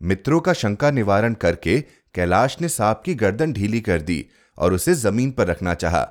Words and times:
मित्रों 0.00 0.40
का 0.40 0.52
शंका 0.52 0.90
निवारण 0.90 1.34
करके 1.34 1.80
कैलाश 2.14 2.56
ने 2.60 2.68
सांप 2.68 3.02
की 3.04 3.14
गर्दन 3.14 3.52
ढीली 3.52 3.80
कर 3.80 4.00
दी 4.00 4.24
और 4.58 4.72
उसे 4.72 4.94
ज़मीन 4.94 5.30
पर 5.30 5.46
रखना 5.46 5.74
चाहा, 5.74 6.02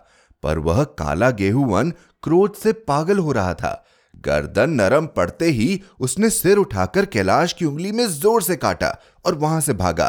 पर 0.44 0.60
वह 0.60 0.84
काला 0.84 1.30
गेहूँ 1.32 1.92
क्रोध 2.24 2.56
से 2.56 2.74
पागल 2.74 3.20
हो 3.20 3.32
रहा 3.32 3.54
था। 3.54 3.84
गर्दन 4.24 4.70
नरम 4.72 5.06
पड़ते 5.08 5.46
ही 5.46 5.82
उसने 6.00 6.30
सिर 6.30 6.58
उठाकर 6.58 7.06
कैलाश 7.06 7.54
की 7.54 7.66
उंगली 7.66 7.92
में 7.92 8.06
ज़ोर 8.10 8.42
से 8.44 8.56
काटा 8.56 8.90
और 9.26 9.36
वहाँ 9.36 9.62
से 9.62 9.74
भागा। 9.74 10.08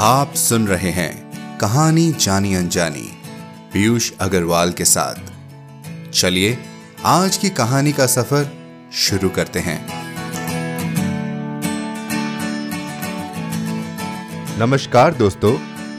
आप 0.00 0.32
सुन 0.34 0.66
रहे 0.66 0.90
हैं 0.90 1.58
कहानी 1.58 2.10
जानी 2.12 2.54
अनजानी 2.54 3.08
पीयूष 3.72 4.10
अग्रवाल 4.20 4.72
के 4.72 4.84
साथ। 4.84 6.10
चलिए 6.10 6.58
आज 7.04 7.36
की 7.36 7.50
कहानी 7.50 7.92
का 7.92 8.06
सफ़र 8.06 8.50
शुरू 8.94 9.28
करते 9.28 9.58
हैं। 9.58 9.78
नमस्कार 14.58 15.14
दोस्तों 15.14 15.52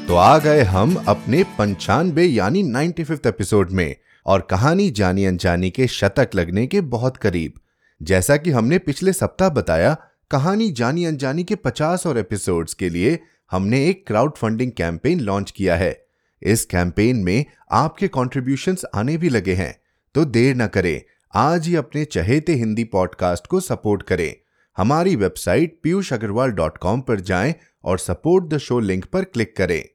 तो 0.07 0.15
आ 0.15 0.37
गए 0.37 0.61
हम 0.61 0.95
अपने 1.07 1.43
पंचानबे 1.43 2.23
यानी 2.23 2.63
नाइन्टी 2.63 3.03
फिफ्थ 3.03 3.25
एपिसोड 3.25 3.71
में 3.71 3.95
और 4.25 4.47
कहानी 4.49 4.89
जानी 4.91 5.25
अनजानी 5.25 5.69
के 5.69 5.87
शतक 5.87 6.29
लगने 6.35 6.67
के 6.67 6.81
बहुत 6.81 7.17
करीब। 7.17 7.53
जैसा 8.01 8.37
कि 8.37 8.51
हमने 8.51 8.77
पिछले 8.77 9.13
सप्ताह 9.13 9.49
बताया, 9.49 9.97
कहानी 10.31 10.71
जानी 10.71 11.05
अनजानी 11.05 11.43
के 11.43 11.55
50 11.55 12.07
और 12.07 12.17
एपिसोड्स 12.17 12.73
के 12.73 12.89
लिए 12.89 13.19
हमने 13.51 13.85
एक 13.87 14.07
क्राउड 14.07 14.37
फंडिंग 14.37 14.71
कैंपेन 14.71 15.19
लॉन्च 15.19 15.51
किया 15.51 15.75
है। 15.75 16.05
इस 16.41 16.65
कैंपेन 16.65 17.17
में 17.17 17.45
आपके 17.71 18.07
कॉन्ट्रीब्यूशंस 18.07 18.85
आने 18.95 19.17
भी 19.17 19.29
लगे 19.29 19.53
हैं 19.53 19.75
तो 20.15 20.25
देर 20.25 20.55
ना 20.55 20.67
करें। 20.67 21.01
आज 21.35 21.67
ही 21.67 21.75
अपने 21.75 22.05
चहेते 22.05 22.53
हिंदी 22.53 22.83
पॉडकास्ट 22.83 23.47
को 23.47 23.59
सपोर्ट 23.59 24.03
करें। 24.03 24.35
हमारी 24.77 25.15
website 25.15 25.79
Piyush 25.83 26.13
Agarwal 26.13 26.49
dot 26.49 26.77
com 26.77 27.01
पर 27.01 27.19
जाएँ 27.19 27.55
और 27.83 27.99
सपोर्ट 27.99 28.45
द 28.45 28.57
शो 28.57 28.79
लिंक 28.79 29.05
पर 29.05 29.23
क्लिक 29.23 29.57
करें। 29.57 29.85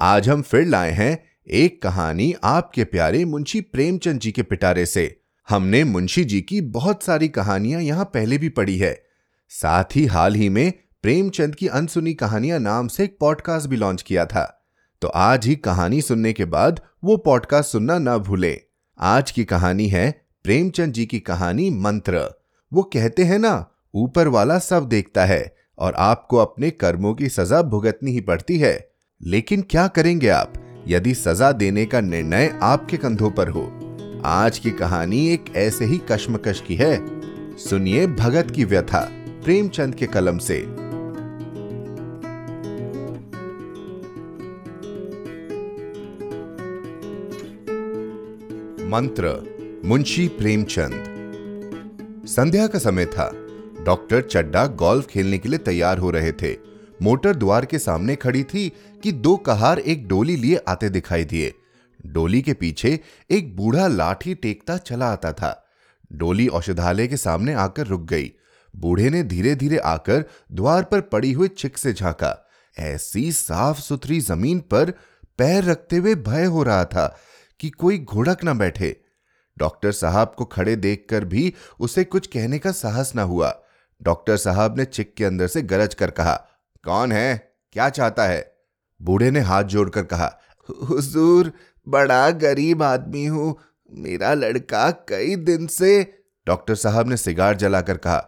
आज 0.00 0.28
हम 0.28 0.42
फिर 0.42 0.66
लाए 0.66 0.90
हैं 0.90 1.24
एक 1.48 1.82
कहानी 1.82 2.34
आपके 2.44 2.84
प्यारे 2.84 3.24
मुंशी 3.24 3.60
प्रेमचंद 3.60 4.20
जी 4.20 4.32
के 4.32 4.42
पिटारे 4.42 4.86
से। 4.86 5.20
हमने 5.48 5.84
मुंशी 5.84 6.24
जी 6.24 6.40
की 6.40 6.60
बहुत 6.60 7.02
सारी 7.02 7.28
कहानियाँ 7.28 7.82
यहाँ 7.82 8.04
पहले 8.04 8.38
भी 8.38 8.48
पढ़ी 8.48 8.78
है। 8.78 9.04
साथ 9.48 9.84
ही 9.94 10.06
हाल 10.06 10.34
ही 10.34 10.48
में 10.48 10.72
प्रेमचंद 11.02 11.54
की 11.54 11.66
अनसुनी 11.68 12.14
कहानियाँ 12.14 12.58
नाम 12.58 12.88
से 12.88 13.04
एक 13.04 13.16
पॉडकास्ट 13.20 13.68
भी 13.68 13.76
लॉन्च 13.76 14.02
किया 14.02 14.26
था। 14.26 14.66
तो 15.00 15.08
आज 15.08 15.46
ही 15.46 15.56
कहानी 15.56 16.02
सुनने 16.02 16.32
के 16.32 16.44
बाद 16.44 16.80
वो 17.04 17.16
पॉडकास्ट 17.16 17.70
सुनना 17.70 17.98
ना 17.98 18.18
भूलें। 18.18 18.60
आज 18.98 19.30
की 19.30 19.44
कहानी 19.44 19.88
है 19.88 20.23
प्रेमचंद 20.44 20.92
जी 20.92 21.06
की 21.06 21.20
कहानी 21.20 21.70
मंत्र। 21.70 22.40
वो 22.72 22.82
कहते 22.82 23.24
हैं 23.24 23.38
ना, 23.38 23.66
ऊपर 23.94 24.28
वाला 24.28 24.58
सब 24.58 24.88
देखता 24.88 25.24
है 25.24 25.56
और 25.78 25.94
आपको 25.94 26.36
अपने 26.36 26.70
कर्मों 26.70 27.14
की 27.14 27.28
सजा 27.28 27.62
भुगतनी 27.62 28.10
ही 28.10 28.20
पड़ती 28.20 28.58
है। 28.58 28.90
लेकिन 29.22 29.62
क्या 29.62 29.88
करेंगे 29.88 30.28
आप? 30.28 30.52
यदि 30.88 31.14
सजा 31.14 31.52
देने 31.52 31.86
का 31.86 32.00
निर्णय 32.00 32.58
आपके 32.62 32.96
कंधों 32.96 33.30
पर 33.30 33.48
हो। 33.48 33.72
आज 34.24 34.58
की 34.58 34.70
कहानी 34.70 35.28
एक 35.28 35.44
ऐसे 35.56 35.84
ही 35.84 36.00
कश्मकश 36.12 36.64
की 36.66 36.76
है। 36.76 37.00
सुनिए 37.56 38.06
भगत 38.06 38.50
की 38.50 38.64
व्यथा, 38.64 39.08
प्रेमचंद 39.44 39.94
के 39.94 40.06
कलम 40.06 40.38
से। 40.38 40.66
मंत्र। 48.86 49.54
मुंशी 49.84 50.28
प्रेमचंद। 50.28 50.92
संध्या 52.26 52.66
का 52.66 52.78
समय 52.78 53.06
था। 53.06 53.30
डॉक्टर 53.84 54.22
चड्डा 54.22 54.66
गोल्फ 54.66 55.06
खेलने 55.06 55.38
के 55.38 55.48
लिए 55.48 55.58
तैयार 55.58 55.98
हो 55.98 56.10
रहे 56.10 56.32
थे। 56.32 56.56
मोटर 57.02 57.34
द्वार 57.34 57.66
के 57.66 57.78
सामने 57.78 58.16
खड़ी 58.16 58.44
थी 58.44 58.72
कि 59.02 59.12
दो 59.12 59.36
कहार 59.36 59.78
एक 59.78 60.08
डोली 60.08 60.36
लिए 60.36 60.56
आते 60.68 60.88
दिखाई 60.88 61.24
दिए। 61.24 61.54
डोली 62.06 62.42
के 62.42 62.52
पीछे 62.52 63.00
एक 63.30 63.56
बूढ़ा 63.56 63.86
लाठी 63.86 64.34
टेकता 64.34 64.76
चला 64.76 65.06
आता 65.06 65.32
था। 65.32 65.66
डोली 66.12 66.48
औषधालय 66.48 67.06
के 67.06 67.16
सामने 67.16 67.52
आकर 67.52 67.86
रुक 67.86 68.02
गई। 68.02 68.32
बूढ़े 68.76 69.10
ने 69.10 69.22
धीरे 69.22 69.54
धीरे 69.54 69.78
आकर 69.78 70.24
द्वार 70.52 70.82
पर 70.82 71.00
पड़ी 71.00 71.32
हुई 71.32 71.48
चिक 71.48 71.78
से 71.78 71.92
झांका। 71.92 72.48
ऐसी 72.78 73.32
साफ़ 73.32 73.80
सुथरी 73.80 74.20
ज़मीन 74.20 74.60
पर 74.60 74.90
पैर 75.38 75.64
रखते 75.64 75.96
हुए 75.96 76.14
भय 76.14 76.44
हो 76.44 76.62
रहा 76.62 76.84
था 76.84 77.18
कि 77.60 77.70
कोई 77.70 77.98
घोड़क 77.98 78.38
न 78.44 78.58
बैठे। 78.58 79.03
डॉक्टर 79.58 79.92
साहब 79.92 80.34
को 80.38 80.44
खड़े 80.44 80.76
देखकर 80.76 81.24
भी 81.24 81.52
उसे 81.80 82.04
कुछ 82.04 82.26
कहने 82.26 82.58
का 82.58 82.72
साहस 82.72 83.12
न 83.16 83.18
हुआ। 83.18 83.62
डॉक्टर 84.02 84.36
साहब 84.36 84.78
ने 84.78 84.84
चिक 84.84 85.14
के 85.14 85.24
अंदर 85.24 85.46
से 85.46 85.62
गरज 85.62 85.94
कर 85.94 86.10
कहा, 86.10 86.34
कौन 86.84 87.12
है? 87.12 87.54
क्या 87.72 87.88
चाहता 87.88 88.24
है? 88.24 88.56
बूढ़े 89.02 89.30
ने 89.30 89.40
हाथ 89.40 89.64
जोड़कर 89.64 90.02
कहा, 90.02 90.38
हुजूर, 90.82 91.52
बड़ा 91.88 92.30
गरीब 92.30 92.82
आदमी 92.82 93.24
हूँ। 93.26 93.56
मेरा 93.90 94.34
लड़का 94.34 94.90
कई 94.90 95.36
दिन 95.36 95.66
से 95.66 96.22
डॉक्टर 96.46 96.74
साहब 96.74 97.08
ने 97.08 97.16
सिगार 97.16 97.56
जलाकर 97.56 97.96
कहा, 97.96 98.18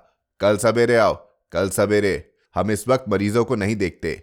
कल 0.41 0.57
सवेरे 0.57 0.97
आओ, 0.97 1.15
कल 1.53 1.71
सवेरे। 1.71 2.33
हम 2.55 2.71
इस 2.71 2.89
वक्त 2.89 3.05
मरीजों 3.09 3.45
को 3.45 3.55
नहीं 3.55 3.77
देखते 3.77 4.23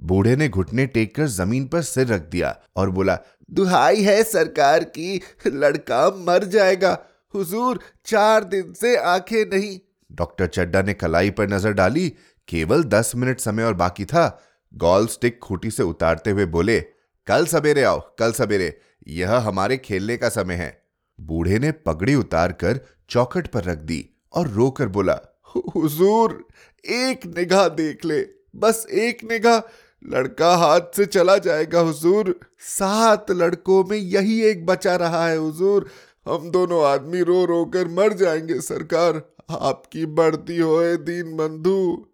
बूढ़े 0.00 0.36
ने 0.36 0.48
घुटने 0.48 0.86
टेक 0.86 1.14
कर 1.16 1.26
ज़मीन 1.26 1.66
पर 1.68 1.82
सिर 1.82 2.06
रख 2.06 2.22
दिया 2.22 2.56
और 2.76 2.90
बोला 2.90 3.18
दुहाई 3.50 4.02
है 4.02 4.22
सरकार 4.22 4.84
की, 4.84 5.20
लड़का 5.46 6.08
मर 6.18 6.44
जाएगा। 6.44 6.98
हुजूर, 7.34 7.80
चार 8.06 8.44
दिन 8.44 8.72
से 8.72 8.96
आँखें 8.96 9.44
नहीं। 9.46 9.78
डॉक्टर 10.12 10.46
चड्डा 10.46 10.82
ने 10.82 10.94
कलाई 10.94 11.30
पर 11.30 11.48
नज़र 11.48 11.72
डाली, 11.72 12.08
केवल 12.48 12.84
दस 12.84 13.12
मिनट 13.16 13.40
समय 13.40 13.62
और 13.62 13.74
बाकी 13.74 14.04
था। 14.04 14.26
गोल्फ 14.74 15.10
स्टिक 15.10 15.38
खूटी 15.38 15.70
से 15.70 15.82
उतारते 15.82 16.30
हुए 16.30 16.46
बोले, 16.46 16.80
कल 17.26 17.46
सवेरे 17.46 17.82
आओ, 17.82 18.00
कल 18.18 18.32
सवेरे, 18.32 18.80
यह 19.08 19.34
हमारे 19.34 19.76
खेलने 19.76 20.16
का 20.16 20.28
समय 20.28 20.54
है। 20.54 20.86
बूढ़े 21.20 21.58
ने 21.58 21.72
पगड़ी 21.72 22.14
उतार 22.14 22.52
कर 22.52 22.80
चौखट 23.10 23.46
पर 23.46 23.64
रख 23.64 23.78
दी 23.78 24.04
और 24.32 24.48
रोकर 24.48 24.88
बोला 24.88 25.18
हुजूर, 25.54 26.48
एक 26.84 27.26
निगाह 27.26 27.68
देख 27.68 28.04
ले, 28.04 28.20
बस 28.56 28.86
एक 28.90 29.24
निगाह 29.32 29.58
लड़का 30.04 30.56
हाथ 30.56 30.80
से 30.96 31.06
चला 31.06 31.38
जाएगा, 31.38 31.80
हुजूर। 31.80 32.40
सात 32.58 33.30
लड़कों 33.30 33.84
में 33.84 33.98
यही 33.98 34.42
एक 34.42 34.66
बचा 34.66 34.96
रहा 34.96 35.28
है, 35.28 35.38
हुजूर। 35.38 35.90
हम 36.28 36.50
दोनों 36.50 36.84
आदमी 36.84 37.22
रो 37.22 37.44
रो 37.44 37.64
कर 37.64 37.88
मर 37.88 38.12
जाएँगे, 38.12 38.60
सरकार। 38.60 39.22
आपकी 39.50 40.06
बढ़ती 40.06 40.56
होए 40.56 40.96
दीन 40.96 41.36
बंधु। 41.36 42.06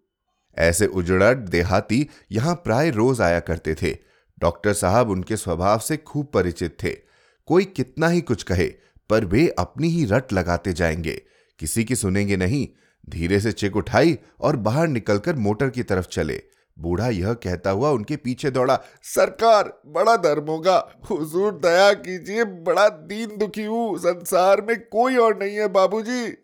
ऐसे 0.57 0.85
उजड़ट 0.85 1.37
देहाती 1.37 2.09
यहाँ 2.31 2.55
प्राय 2.55 2.89
रोज 2.89 3.21
आया 3.21 3.39
करते 3.39 3.75
थे। 3.75 3.97
डॉक्टर 4.39 4.73
साहब 4.73 5.09
उनके 5.09 5.37
स्वभाव 5.37 5.79
से 5.79 5.97
खूब 5.97 6.27
परिचित 6.33 6.77
थे। 6.83 6.97
कोई 7.45 7.65
कितना 7.65 8.07
ही 8.07 8.21
कुछ 8.21 8.43
कहे, 8.43 8.73
पर 9.09 9.25
वे 9.25 9.47
अपनी 9.47 9.87
ही 9.87 10.05
रट 10.05 10.33
लगाते 10.33 10.73
जाएँगे। 10.73 11.21
किसी 11.59 11.83
की 11.83 11.95
सुनेंगे 11.95 12.37
नहीं, 12.37 12.67
धीरे 13.09 13.39
से 13.39 13.51
चिक 13.51 13.75
उठाई 13.75 14.17
और 14.39 14.55
बाहर 14.55 14.87
निकलकर 14.87 15.35
मोटर 15.35 15.69
की 15.69 15.83
तरफ़ 15.83 16.07
चले। 16.07 16.52
बूढ़ा 16.79 17.07
यह 17.07 17.33
कहता 17.33 17.69
हुआ 17.69 17.89
उनके 17.89 18.15
पीछे 18.15 18.51
दौड़ा, 18.51 18.79
सरकार, 19.03 19.81
बड़ा 19.85 20.17
धर्म 20.17 20.45
होगा। 20.45 20.89
हुजूर, 21.09 21.53
दया 21.53 21.93
कीजिए, 21.93 22.43
बड़ा 22.43 22.89
दीन 22.89 23.37
दुखी 23.37 23.63
हूँ। 23.63 23.97
संसार 23.97 24.61
में 24.61 24.79
कोई 24.79 25.15
और 25.15 25.39
नहीं 25.39 25.55
है, 25.55 25.67
बाबूजी। 25.67 26.37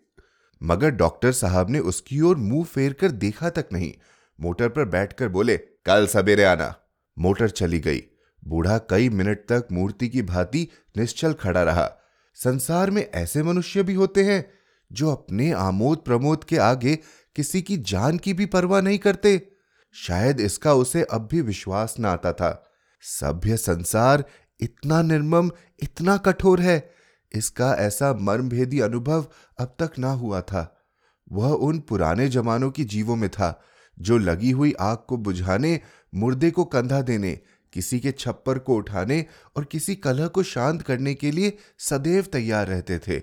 मगर 0.62 0.90
डॉक्टर 0.90 1.32
साहब 1.32 1.70
ने 1.70 1.78
उसकी 1.78 2.20
ओर 2.20 2.36
मुँह 2.36 2.64
फेर 2.64 2.92
कर 2.92 3.10
देखा 3.10 3.50
तक 3.50 3.68
नहीं। 3.72 3.94
मोटर 4.40 4.68
पर 4.68 4.84
बैठकर 4.84 5.28
बोले, 5.28 5.56
कल 5.56 6.06
सवेरे 6.06 6.44
आना। 6.44 6.74
मोटर 7.18 7.48
चली 7.48 7.80
गई। 7.80 8.02
बूढ़ा 8.44 8.78
कई 8.78 9.08
मिनट 9.08 9.38
तक 9.38 9.68
मूर्ति 9.72 10.08
की 10.08 10.22
भांति 10.22 10.68
निश्चल 10.96 11.32
खड़ा 11.32 11.62
रहा। 11.62 11.92
संसार 12.34 12.90
में 12.90 13.10
ऐसे 13.14 13.42
मनुष्य 13.42 13.82
भी 13.82 13.94
होते 13.94 14.24
हैं, 14.24 14.50
जो 14.92 15.10
अपने 15.12 15.52
आमोद 15.52 15.98
प्रमोद 15.98 16.44
के 16.44 16.56
आगे 16.56 16.98
किसी 17.36 17.62
की 17.62 17.76
जान 17.76 18.18
की 18.18 18.34
भी 18.34 18.46
परवाह 18.46 18.80
नहीं 18.80 18.98
करते। 18.98 19.52
शायद 19.92 20.40
इसका 20.40 20.74
उसे 20.74 21.02
अब 21.02 21.28
भी 21.30 21.40
विश्वास 21.40 21.96
न 22.00 22.04
आता 22.04 22.32
था। 22.32 22.72
सभ्य 23.00 23.56
संसार 23.56 24.24
इतना 24.60 25.02
निर्मम, 25.02 25.50
इतना 25.82 26.16
कठोर 26.16 26.60
है। 26.60 26.94
इसका 27.32 27.74
ऐसा 27.74 28.14
मर्मभेदी 28.14 28.80
अनुभव 28.80 29.26
अब 29.58 29.76
तक 29.78 29.90
ना 29.98 30.12
हुआ 30.12 30.40
था। 30.40 30.86
वह 31.32 31.48
उन 31.48 31.78
पुराने 31.78 32.28
जमानों 32.28 32.70
की 32.70 32.84
जीवों 32.84 33.16
में 33.16 33.30
था, 33.30 33.62
जो 34.00 34.18
लगी 34.18 34.50
हुई 34.50 34.74
आग 34.80 34.98
को 35.08 35.16
बुझाने, 35.16 35.80
मुर्दे 36.14 36.50
को 36.50 36.64
कंधा 36.64 37.00
देने, 37.00 37.40
किसी 37.72 38.00
के 38.00 38.12
छप्पर 38.12 38.58
को 38.58 38.76
उठाने 38.76 39.26
और 39.56 39.64
किसी 39.64 39.94
कलह 39.94 40.26
को 40.26 40.42
शांत 40.42 40.82
करने 40.82 41.14
के 41.14 41.30
लिए 41.30 41.56
सदैव 41.78 42.22
तैयार 42.22 42.66
रहते 42.66 42.98
थे। 42.98 43.22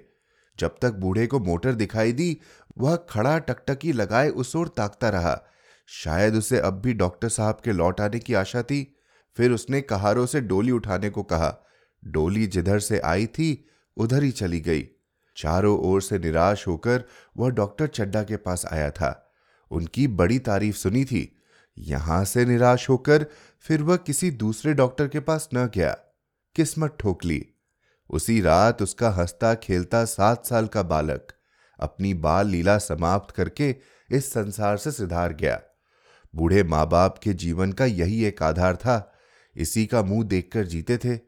जब 0.59 0.75
तक 0.81 0.93
बूढ़े 0.93 1.27
को 1.27 1.39
मोटर 1.39 1.73
दिखाई 1.73 2.11
दी, 2.11 2.37
वह 2.77 2.95
खड़ा 2.95 3.39
टकटकी 3.39 3.91
लगाए 3.91 4.29
उस 4.29 4.55
ओर 4.55 4.67
ताकता 4.67 5.09
रहा। 5.09 5.41
शायद 5.87 6.35
उसे 6.35 6.59
अब 6.59 6.73
भी 6.73 6.93
डॉक्टर 6.93 7.29
साहब 7.29 7.61
के 7.65 7.71
लौट 7.71 8.01
आने 8.01 8.19
की 8.19 8.33
आशा 8.33 8.63
थी। 8.63 8.97
फिर 9.37 9.51
उसने 9.51 9.81
कहारों 9.81 10.25
से 10.25 10.41
डोली 10.41 10.71
उठाने 10.71 11.09
को 11.09 11.23
कहा। 11.23 11.65
डोली 12.05 12.47
जिधर 12.47 12.79
से 12.79 12.99
आई 12.99 13.27
थी, 13.27 13.69
उधर 13.97 14.23
ही 14.23 14.31
चली 14.31 14.61
गई। 14.61 14.89
चारों 15.37 15.79
ओर 15.79 16.01
से 16.01 16.19
निराश 16.19 16.67
होकर 16.67 17.03
वह 17.37 17.49
डॉक्टर 17.49 17.87
चड्डा 17.87 18.23
के 18.23 18.37
पास 18.37 18.65
आया 18.71 18.91
था। 18.91 19.33
उनकी 19.71 20.07
बड़ी 20.07 20.39
तारीफ़ 20.39 20.75
सुनी 20.75 21.05
थी। 21.05 21.41
यहाँ 21.77 22.25
से 22.25 22.45
निराश 22.45 22.89
होकर 22.89 23.25
फिर 23.61 23.81
वह 23.81 23.97
किसी 23.97 24.31
दूसरे 24.31 24.73
डॉक्टर 24.73 25.07
के 25.07 25.19
पास 25.19 25.49
न 25.53 25.69
गया। 25.73 25.97
किस्मत 26.55 26.97
ठोक 26.99 27.25
ली। 27.25 27.45
उसी 28.09 28.41
रात 28.41 28.81
उसका 28.81 29.09
हंसता 29.09 29.55
खेलता 29.55 30.05
सात 30.05 30.45
साल 30.45 30.67
का 30.67 30.83
बालक 30.83 31.27
अपनी 31.79 32.13
बाल 32.13 32.47
लीला 32.47 32.77
समाप्त 32.77 33.35
करके 33.35 33.75
इस 34.11 34.33
संसार 34.33 34.77
से 34.77 34.91
सिधार 34.91 35.33
गया। 35.33 35.61
बूढ़े 36.37 36.63
माँ 36.63 36.89
बाप 36.89 37.17
के 37.17 37.33
जीवन 37.33 37.71
का 37.71 37.85
यही 37.85 38.25
एक 38.25 38.43
आधार 38.43 38.75
था। 38.75 39.13
इसी 39.55 39.85
का 39.85 40.03
मुँह 40.03 40.23
देखकर 40.23 40.65
जीते 40.65 40.97
थे। 40.97 41.19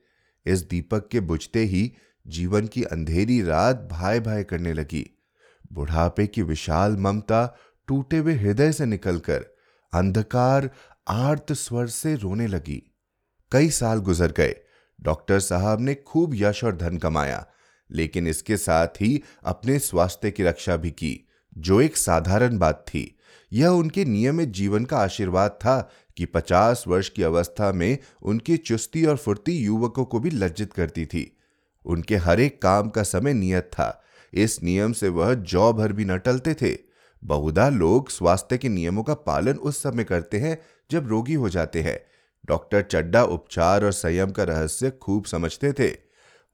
इस 0.46 0.60
दीपक 0.60 1.08
के 1.08 1.20
बुझते 1.20 1.60
ही 1.60 1.94
जीवन 2.28 2.68
की 2.68 2.84
अंधेरी 2.84 3.42
रात 3.42 3.88
भाई 3.92 4.20
भाई 4.20 4.44
करने 4.44 4.74
लगी। 4.74 5.20
बुढ़ापे 5.74 6.28
की 6.28 6.42
विशाल 6.42 6.98
ममता 6.98 7.58
टूटे 7.88 8.18
हुए 8.18 8.34
हृदय 8.34 8.72
से 8.72 8.86
निकलकर 8.86 9.46
अंधकार, 9.94 10.70
आर्त 11.08 11.54
स्वर 11.54 11.88
से 11.88 12.16
रोने 12.16 12.48
लगी। 12.48 12.96
कई 13.52 13.70
साल 13.70 14.00
गुजर 14.00 14.32
गए। 14.32 14.56
डॉक्टर 15.02 15.40
साहब 15.40 15.82
ने 15.82 15.96
खूब 15.96 16.32
यश 16.36 16.64
और 16.64 16.76
धन 16.76 16.98
कमाया, 16.98 17.46
लेकिन 17.92 18.28
इसके 18.28 18.58
साथ 18.58 18.88
ही 18.88 19.24
अपने 19.44 19.80
स्वास्थ्य 19.80 20.32
की 20.32 20.44
रक्षा 20.44 20.76
भी 20.76 20.92
की, 20.92 21.30
जो 21.58 21.82
एक 21.82 21.98
साधारण 21.98 22.58
बात 22.58 22.86
थी। 22.88 23.19
यह 23.54 23.68
उनके 23.68 24.06
नियमित 24.06 24.50
जीवन 24.50 24.86
का 24.86 24.98
आशीर्वाद 24.98 25.52
था 25.52 25.92
कि 26.18 26.26
पचास 26.26 26.84
वर्ष 26.88 27.10
की 27.10 27.24
अवस्था 27.24 27.72
में 27.72 27.98
उनकी 28.22 28.58
चुस्ती 28.58 29.06
और 29.06 29.18
फुर्ती 29.18 29.52
युवकों 29.52 30.06
को 30.06 30.20
भी 30.20 30.30
लज्जित 30.30 30.74
करती 30.74 31.06
थी। 31.06 31.38
उनके 31.86 32.16
हर 32.16 32.40
एक 32.40 32.62
काम 32.62 32.90
का 32.90 33.04
समय 33.04 33.34
नियत 33.34 33.64
था। 33.64 34.04
इस 34.34 34.64
नियम 34.64 34.94
से 34.94 35.10
वह 35.10 35.34
जौ 35.34 35.74
भर 35.74 35.94
भी 35.94 36.06
न 36.06 36.18
टलते 36.18 36.54
थे। 36.54 36.78
बहुधा 37.24 37.70
लोग 37.70 38.10
स्वास्थ्य 38.10 38.58
के 38.58 38.70
नियमों 38.70 39.04
का 39.04 39.14
पालन 39.14 39.54
उस 39.54 39.84
समय 39.84 40.04
करते 40.04 40.38
हैं 40.38 40.62
जब 40.92 41.08
रोगी 41.08 41.34
हो 41.34 41.50
जाते 41.50 41.82
हैं। 41.82 42.00
डॉक्टर 42.46 42.82
चड्डा 42.82 43.24
उपचार 43.24 43.86
और 43.86 43.92
संयम 43.92 44.32
का 44.32 44.44
रहस्य 44.44 44.92
खूब 44.92 45.26
समझते 45.26 45.74
थे। 45.74 45.98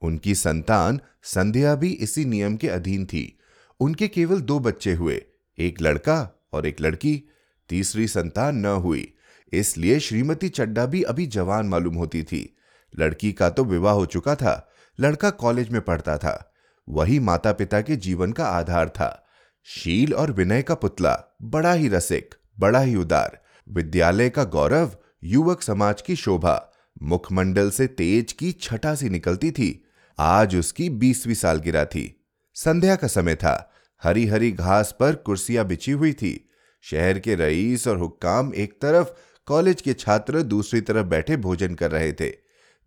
उनकी 0.02 0.34
संतान 0.34 1.00
संध्या 1.22 1.74
भी 1.74 1.90
इसी 1.90 2.24
नियम 2.24 2.56
के 2.56 2.68
अधीन 2.68 3.06
थी। 3.06 3.38
उनके 3.80 4.08
केवल 4.08 4.40
दो 4.40 4.58
बच्चे 4.58 4.92
हुए, 4.92 5.24
एक 5.58 5.82
लड़का 5.82 6.35
और 6.52 6.66
एक 6.66 6.80
लड़की, 6.80 7.22
तीसरी 7.68 8.08
संतान 8.08 8.56
न 8.56 8.66
हुई। 8.66 9.14
इसलिए 9.52 10.00
श्रीमती 10.00 10.48
चड्डा 10.48 10.86
भी 10.86 11.02
अभी 11.02 11.26
जवान 11.26 11.66
मालूम 11.66 11.94
होती 11.94 12.22
थी। 12.22 12.56
लड़की 12.98 13.32
का 13.32 13.50
तो 13.50 13.64
विवाह 13.64 13.94
हो 13.94 14.06
चुका 14.06 14.34
था, 14.34 14.72
लड़का 15.00 15.30
कॉलेज 15.30 15.68
में 15.68 15.80
पढ़ता 15.80 16.18
था। 16.18 16.54
वही 16.88 17.18
माता 17.18 17.52
पिता 17.52 17.80
के 17.80 17.96
जीवन 17.96 18.32
का 18.32 18.46
आधार 18.46 18.88
था। 18.88 19.26
शील 19.64 20.14
और 20.14 20.32
विनय 20.32 20.62
का 20.62 20.74
पुतला, 20.74 21.36
बड़ा 21.42 21.72
ही 21.72 21.88
रसिक, 21.88 22.34
बड़ा 22.58 22.80
ही 22.80 22.96
उदार। 22.96 23.42
विद्यालय 23.68 24.30
का 24.30 24.44
गौरव, 24.44 24.96
युवक 25.24 25.62
समाज 25.62 26.02
की 26.02 26.16
शोभा, 26.16 26.72
मुखमंडल 27.02 27.70
से 27.70 27.86
तेज 27.86 28.32
की 28.32 28.52
छटा 28.52 28.94
सी 28.94 29.08
निकलती 29.08 29.50
थी। 29.50 29.84
आज 30.18 30.56
उसकी 30.56 30.90
बीसवीं 30.90 31.34
सालगिरह 31.34 31.84
थी। 31.84 32.24
संध्या 32.54 32.96
का 32.96 33.06
समय 33.06 33.34
था। 33.34 33.72
हरी 34.02 34.26
हरी 34.26 34.52
घास 34.52 34.96
पर 35.00 35.14
कुर्सियाँ 35.14 35.64
बिछी 35.64 35.92
हुई 35.92 36.12
थी। 36.12 36.50
शहर 36.82 37.18
के 37.18 37.34
रईस 37.34 37.88
और 37.88 37.98
हुक्काम 37.98 38.54
एक 38.54 38.80
तरफ़, 38.82 39.08
कॉलेज 39.46 39.82
के 39.82 39.92
छात्र 39.92 40.42
दूसरी 40.42 40.80
तरफ़ 40.80 41.06
बैठे 41.06 41.36
भोजन 41.36 41.74
कर 41.74 41.90
रहे 41.90 42.12
थे। 42.12 42.32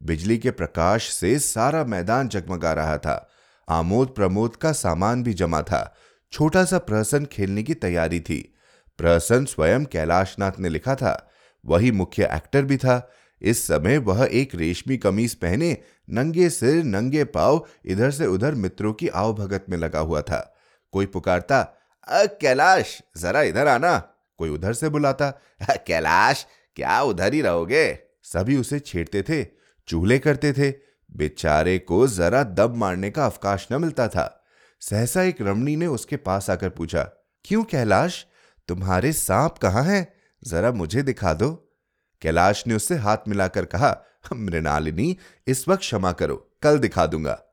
बिजली 0.03 0.37
के 0.37 0.51
प्रकाश 0.51 1.09
से 1.09 1.39
सारा 1.39 1.83
मैदान 1.83 2.27
जगमगा 2.27 2.73
रहा 2.73 2.97
था। 2.97 3.29
आमोद 3.69 4.07
प्रमोद 4.07 4.55
का 4.55 4.71
सामान 4.71 5.23
भी 5.23 5.33
जमा 5.33 5.61
था। 5.61 5.95
छोटा 6.31 6.65
सा 6.65 6.77
प्रहसन 6.77 7.25
खेलने 7.25 7.63
की 7.63 7.73
तैयारी 7.73 8.19
थी। 8.19 8.55
प्रहसन 8.97 9.45
स्वयं 9.45 9.85
कैलाशनाथ 9.85 10.51
ने 10.59 10.69
लिखा 10.69 10.95
था। 10.95 11.31
वही 11.65 11.91
मुख्य 11.91 12.29
एक्टर 12.31 12.61
भी 12.61 12.77
था। 12.77 13.11
इस 13.41 13.67
समय 13.67 13.97
वह 13.97 14.29
एक 14.31 14.55
रेशमी 14.55 14.97
कमीज 14.97 15.35
पहने 15.35 15.77
नंगे 16.09 16.49
सिर, 16.49 16.83
नंगे 16.83 17.23
पाव, 17.23 17.65
इधर 17.85 18.11
से 18.11 18.25
उधर 18.25 18.55
मित्रों 18.55 18.93
की 18.93 19.07
आवभगत 19.07 19.65
में 19.69 19.77
लगा 19.77 19.99
हुआ 19.99 20.21
था। 20.21 20.55
कोई 20.91 21.05
पुकारता, 21.05 21.73
अ, 22.07 22.25
कैलाश, 22.25 23.01
जरा 23.17 23.41
इधर 23.41 23.67
आना। 23.67 24.13
कोई 24.37 24.49
उधर 24.49 24.73
से 24.73 24.89
बुलाता 24.89 25.41
कैलाश, 25.87 26.47
क्या 26.75 27.01
उधर 27.01 27.33
ही 27.33 27.41
रहोगे? 27.41 27.99
सभी 28.23 28.57
उसे 28.57 28.79
छेड़ते 28.79 29.21
थे, 29.21 29.47
चूल्हे 29.87 30.19
करते 30.19 30.53
थे। 30.53 30.71
बेचारे 31.11 31.79
को 31.79 32.07
जरा 32.07 32.43
दब 32.43 32.75
मारने 32.75 33.11
का 33.11 33.25
अवकाश 33.25 33.67
न 33.71 33.81
मिलता 33.81 34.07
था। 34.07 34.45
सहसा 34.79 35.21
एक 35.21 35.41
रमणी 35.41 35.75
ने 35.75 35.87
उसके 35.87 36.17
पास 36.17 36.49
आकर 36.49 36.69
पूछा, 36.69 37.03
क्यों 37.45 37.63
कैलाश? 37.63 38.25
तुम्हारे 38.67 39.13
सांप 39.13 39.57
कहाँ 39.57 39.83
हैं? 39.83 40.13
जरा 40.43 40.71
मुझे 40.71 41.01
दिखा 41.01 41.33
दो। 41.33 41.77
कैलाश 42.21 42.67
ने 42.67 42.73
उससे 42.73 42.95
हाथ 42.95 43.17
मिलाकर 43.27 43.65
कहा, 43.65 44.05
मृणालिनी, 44.33 45.17
इस 45.47 45.67
वक्त 45.67 45.79
क्षमा 45.79 46.11
करो, 46.11 46.57
कल 46.61 46.79
दिखा 46.79 47.05
दूँगा। 47.05 47.43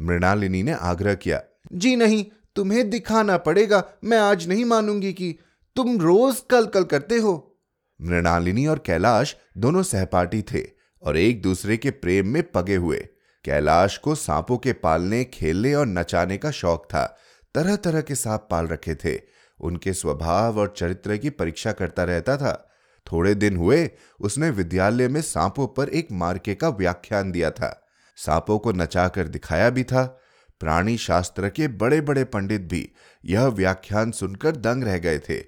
मृणालिनी 0.00 0.62
ने 0.62 0.72
आग्रह 0.72 1.14
किया, 1.14 1.42
जी 1.72 1.96
नहीं 1.96 2.26
तुम्हें 2.60 2.90
दिखाना 2.90 3.36
पड़ेगा, 3.36 3.84
मैं 4.04 4.18
आज 4.18 4.48
नहीं 4.48 4.64
मानूँगी 4.64 5.12
कि 5.12 5.38
तुम 5.76 6.00
रोज 6.00 6.42
कल 6.50 6.66
कल 6.66 6.84
करते 6.84 7.16
हो। 7.16 7.60
मृणालिनी 8.00 8.66
और 8.66 8.78
कैलाश 8.78 9.36
दोनों 9.58 9.82
सहपाठी 9.82 10.42
थे 10.42 10.64
और 11.02 11.16
एक 11.16 11.42
दूसरे 11.42 11.76
के 11.76 11.90
प्रेम 11.90 12.26
में 12.26 12.42
पगे 12.50 12.74
हुए। 12.74 12.98
कैलाश 13.44 13.96
को 13.98 14.14
सांपों 14.14 14.58
के 14.58 14.72
पालने, 14.72 15.24
खेलने 15.24 15.74
और 15.74 15.86
नचाने 15.86 16.38
का 16.38 16.50
शौक 16.50 16.84
था 16.84 17.18
तरह 17.54 17.76
तरह 17.76 18.00
के 18.00 18.14
सांप 18.14 18.48
पाल 18.50 18.66
रखे 18.66 18.94
थे। 18.94 19.20
उनके 19.60 19.92
स्वभाव 19.92 20.58
और 20.58 20.74
चरित्र 20.76 21.16
की 21.16 21.30
परीक्षा 21.30 21.72
करता 21.72 22.04
रहता 22.04 22.36
था। 22.36 22.70
थोड़े 23.12 23.34
दिन 23.34 23.56
हुए, 23.56 23.90
उसने 24.20 24.50
विद्यालय 24.50 25.08
में 25.08 25.22
सांपों 25.22 25.66
पर 25.66 25.88
एक 25.88 26.08
मार्के 26.12 26.54
का 26.54 26.68
व्याख्यान 26.68 27.32
दिया 27.32 27.50
था। 27.50 27.86
सांपों 28.16 28.58
को 28.58 28.72
नचाकर 28.72 29.28
दिखाया 29.28 29.70
भी 29.70 29.84
था। 29.84 30.20
प्राणी 30.60 30.96
शास्त्र 30.96 31.48
के 31.48 31.68
बड़े 31.68 32.00
बड़े 32.00 32.24
पंडित 32.24 32.60
भी 32.60 32.88
यह 33.24 33.46
व्याख्यान 33.46 34.10
सुनकर 34.10 34.56
दंग 34.56 34.84
रह 34.84 34.98
गए 34.98 35.18
थे। 35.18 35.38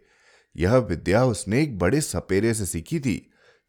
यह 0.57 0.77
विद्या 0.77 1.25
उसने 1.25 1.63
एक 1.63 1.79
बड़े 1.79 2.01
सपेरे 2.01 2.55
से 2.55 2.67
सीखी 2.67 3.01
थी। 3.01 3.21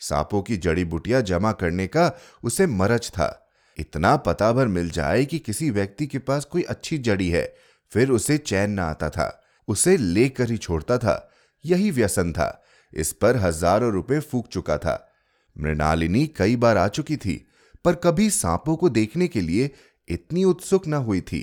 सांपों 0.02 0.42
की 0.42 0.58
जड़ी 0.58 0.84
बुटियाँ 0.86 1.22
जमा 1.22 1.52
करने 1.52 1.88
का 1.88 2.12
उसे 2.44 2.68
मरज 2.68 3.10
था। 3.10 3.30
इतना 3.78 4.16
पता 4.18 4.52
भर 4.54 4.68
मिल 4.68 4.90
जाए 4.90 5.24
कि 5.26 5.40
किसी 5.40 5.70
व्यक्ति 5.70 6.08
के 6.08 6.20
पास 6.20 6.46
कोई 6.46 6.64
अच्छी 6.64 6.98
जड़ी 6.98 7.30
है, 7.30 7.54
फिर 7.92 8.10
उसे 8.10 8.38
चैन 8.38 8.72
ना 8.72 8.86
आता 8.86 9.10
था। 9.10 9.42
उसे 9.68 9.96
लेकर 9.98 10.52
ही 10.52 10.58
छोड़ता 10.58 10.98
था। 10.98 11.32
यही 11.66 11.92
व्यसन 11.92 12.32
था। 12.32 12.64
इस 12.94 13.12
पर 13.14 13.38
हज़ारों 13.38 13.92
रुपए 13.92 14.20
फूक 14.20 14.48
चुका 14.48 14.78
था। 14.78 14.96
मृणालिनी 15.56 16.26
कई 16.28 16.56
बार 16.56 16.78
आ 16.78 16.88
चुकी 16.88 17.18
थी, 17.18 17.46
पर 17.86 17.96
कभी 17.96 18.30
सांपों 18.30 18.76
को 18.76 18.90
देखने 18.90 19.28
के 19.28 19.42
लिए 19.42 19.70
इतनी 20.08 20.44
उत्सुक 20.44 20.88
न 20.88 20.94
हुई 20.94 21.22
थी। 21.22 21.42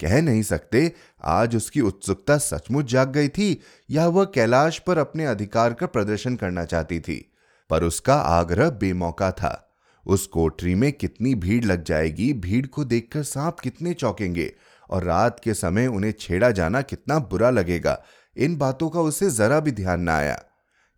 कह 0.00 0.20
नहीं 0.22 0.42
सकते 0.42 0.92
आज 1.26 1.56
उसकी 1.56 1.80
उत्सुकता 1.80 2.36
सचमुच 2.38 2.90
जाग 2.90 3.08
गई 3.08 3.28
थी 3.28 3.60
या 3.88 4.06
वह 4.06 4.24
कैलाश 4.24 4.78
पर 4.78 4.98
अपने 4.98 5.24
अधिकार 5.26 5.72
का 5.72 5.86
प्रदर्शन 5.86 6.36
करना 6.36 6.64
चाहती 6.64 7.00
थी, 7.00 7.24
पर 7.70 7.84
उसका 7.84 8.14
आग्रह 8.14 8.70
बेमौका 8.72 9.30
था। 9.32 9.64
उस 10.06 10.26
कोठरी 10.26 10.74
में 10.74 10.92
कितनी 10.92 11.34
भीड़ 11.34 11.64
लग 11.64 11.82
जाएगी, 11.84 12.32
भीड़ 12.32 12.66
को 12.66 12.84
देखकर 12.84 13.22
सांप 13.22 13.58
कितने 13.60 13.94
चौंकेंगे 13.94 14.52
और 14.90 15.04
रात 15.04 15.40
के 15.40 15.54
समय 15.54 15.86
उन्हें 15.86 16.12
छेड़ा 16.20 16.50
जाना 16.50 16.82
कितना 16.82 17.18
बुरा 17.20 17.50
लगेगा, 17.50 17.98
इन 18.36 18.56
बातों 18.56 18.88
का 18.88 19.00
उसे 19.00 19.30
जरा 19.30 19.58
भी 19.60 19.72
ध्यान 19.72 20.00
न 20.00 20.08
आया। 20.08 20.42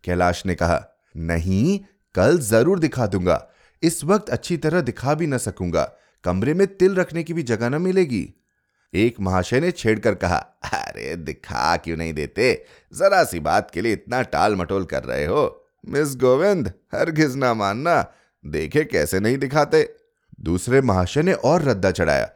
कैलाश 0.03 0.45
ने 0.45 0.55
कहा, 0.55 0.83
नहीं, 1.15 1.79
कल 2.15 2.37
ज़रूर 2.39 2.79
दिखा 2.79 3.07
दूँगा। 3.07 3.47
इस 3.83 4.03
वक्त 4.03 4.29
अच्छी 4.29 4.57
तरह 4.57 4.81
दिखा 4.81 5.13
भी 5.13 5.27
न 5.27 5.37
सकूँगा। 5.39 5.91
कमरे 6.23 6.53
में 6.53 6.67
तिल 6.67 6.95
रखने 6.95 7.23
की 7.23 7.33
भी 7.33 7.43
जगह 7.43 7.69
न 7.69 7.81
मिलेगी। 7.81 8.33
एक 8.93 9.19
महाशय 9.19 9.59
ने 9.59 9.71
छेड़कर 9.71 10.15
कहा, 10.15 10.35
अरे, 10.63 11.15
दिखा 11.15 11.77
क्यों 11.77 11.97
नहीं 11.97 12.13
देते? 12.13 12.65
जरा 12.93 13.23
सी 13.23 13.39
बात 13.39 13.71
के 13.71 13.81
लिए 13.81 13.93
इतना 13.93 14.21
टाल 14.21 14.55
मटोल 14.55 14.85
कर 14.85 15.03
रहे 15.03 15.25
हो। 15.25 15.69
मिस 15.87 16.15
गोविंद 16.15 16.67
हर 16.67 17.13
ना 17.35 17.53
मानना। 17.53 18.13
देखे 18.45 18.83
कैसे 18.83 19.19
नहीं 19.19 19.37
दिखाते? 19.37 19.95
दूसरे 20.41 20.81
महाशय 20.81 21.21
ने 21.21 21.33
और 21.33 21.63
रद्दा 21.63 21.91
चढ़ाया, 21.91 22.29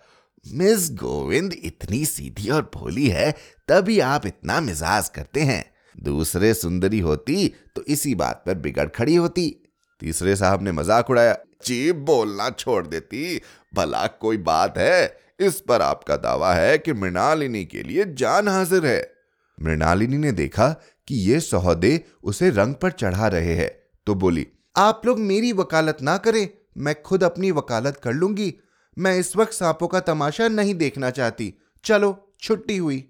मिस 0.47 0.91
गोविंद 0.91 1.53
इतनी 1.53 2.05
सीधी 2.05 2.49
और 2.49 2.71
भोली 2.75 3.07
है, 3.07 3.35
तभी 3.67 3.99
आप 3.99 4.25
इतना 4.25 4.61
मिजाज 4.61 5.09
करते 5.09 5.41
हैं। 5.41 5.65
दूसरे 5.99 6.53
सुंदरी 6.53 6.99
होती 6.99 7.53
तो 7.75 7.83
इसी 7.83 8.15
बात 8.15 8.43
पर 8.45 8.53
बिगड़ 8.53 8.87
खड़ी 8.87 9.15
होती। 9.15 9.63
तीसरे 9.99 10.35
साहब 10.35 10.63
ने 10.63 10.71
मज़ाक 10.71 11.09
उड़ाया 11.09 11.37
चीप 11.65 11.95
बोलना 12.05 12.49
छोड़ 12.49 12.85
देती। 12.87 13.41
भला 13.73 14.05
कोई 14.07 14.37
बात 14.39 14.77
है? 14.77 15.17
इस 15.39 15.59
पर 15.59 15.81
आपका 15.81 16.15
दावा 16.17 16.53
है 16.53 16.77
कि 16.77 16.93
मृणालिनी 16.93 17.63
के 17.65 17.83
लिए 17.83 18.05
जान 18.13 18.47
हाजिर 18.47 18.85
है। 18.85 19.01
मृणालिनी 19.57 20.17
ने 20.17 20.31
देखा 20.31 20.69
कि 21.07 21.15
ये 21.21 21.39
सौदे 21.39 21.99
उसे 22.23 22.49
रंग 22.49 22.75
पर 22.75 22.91
चढ़ा 22.91 23.27
रहे 23.27 23.55
हैं 23.55 23.69
तो 24.07 24.15
बोली, 24.15 24.47
आप 24.75 25.01
लोग 25.05 25.19
मेरी 25.19 25.51
वकालत 25.53 25.97
ना 26.01 26.17
करें, 26.17 26.47
मैं 26.77 27.01
खुद 27.01 27.23
अपनी 27.23 27.51
वकालत 27.51 27.99
कर 28.03 28.13
लूँगी। 28.13 28.53
मैं 28.97 29.15
इस 29.17 29.35
वक्त 29.35 29.53
सांपों 29.53 29.87
का 29.87 29.99
तमाशा 29.99 30.47
नहीं 30.47 30.73
देखना 30.75 31.09
चाहती। 31.09 31.53
चलो, 31.83 32.33
छुट्टी 32.41 32.77
हुई। 32.77 33.03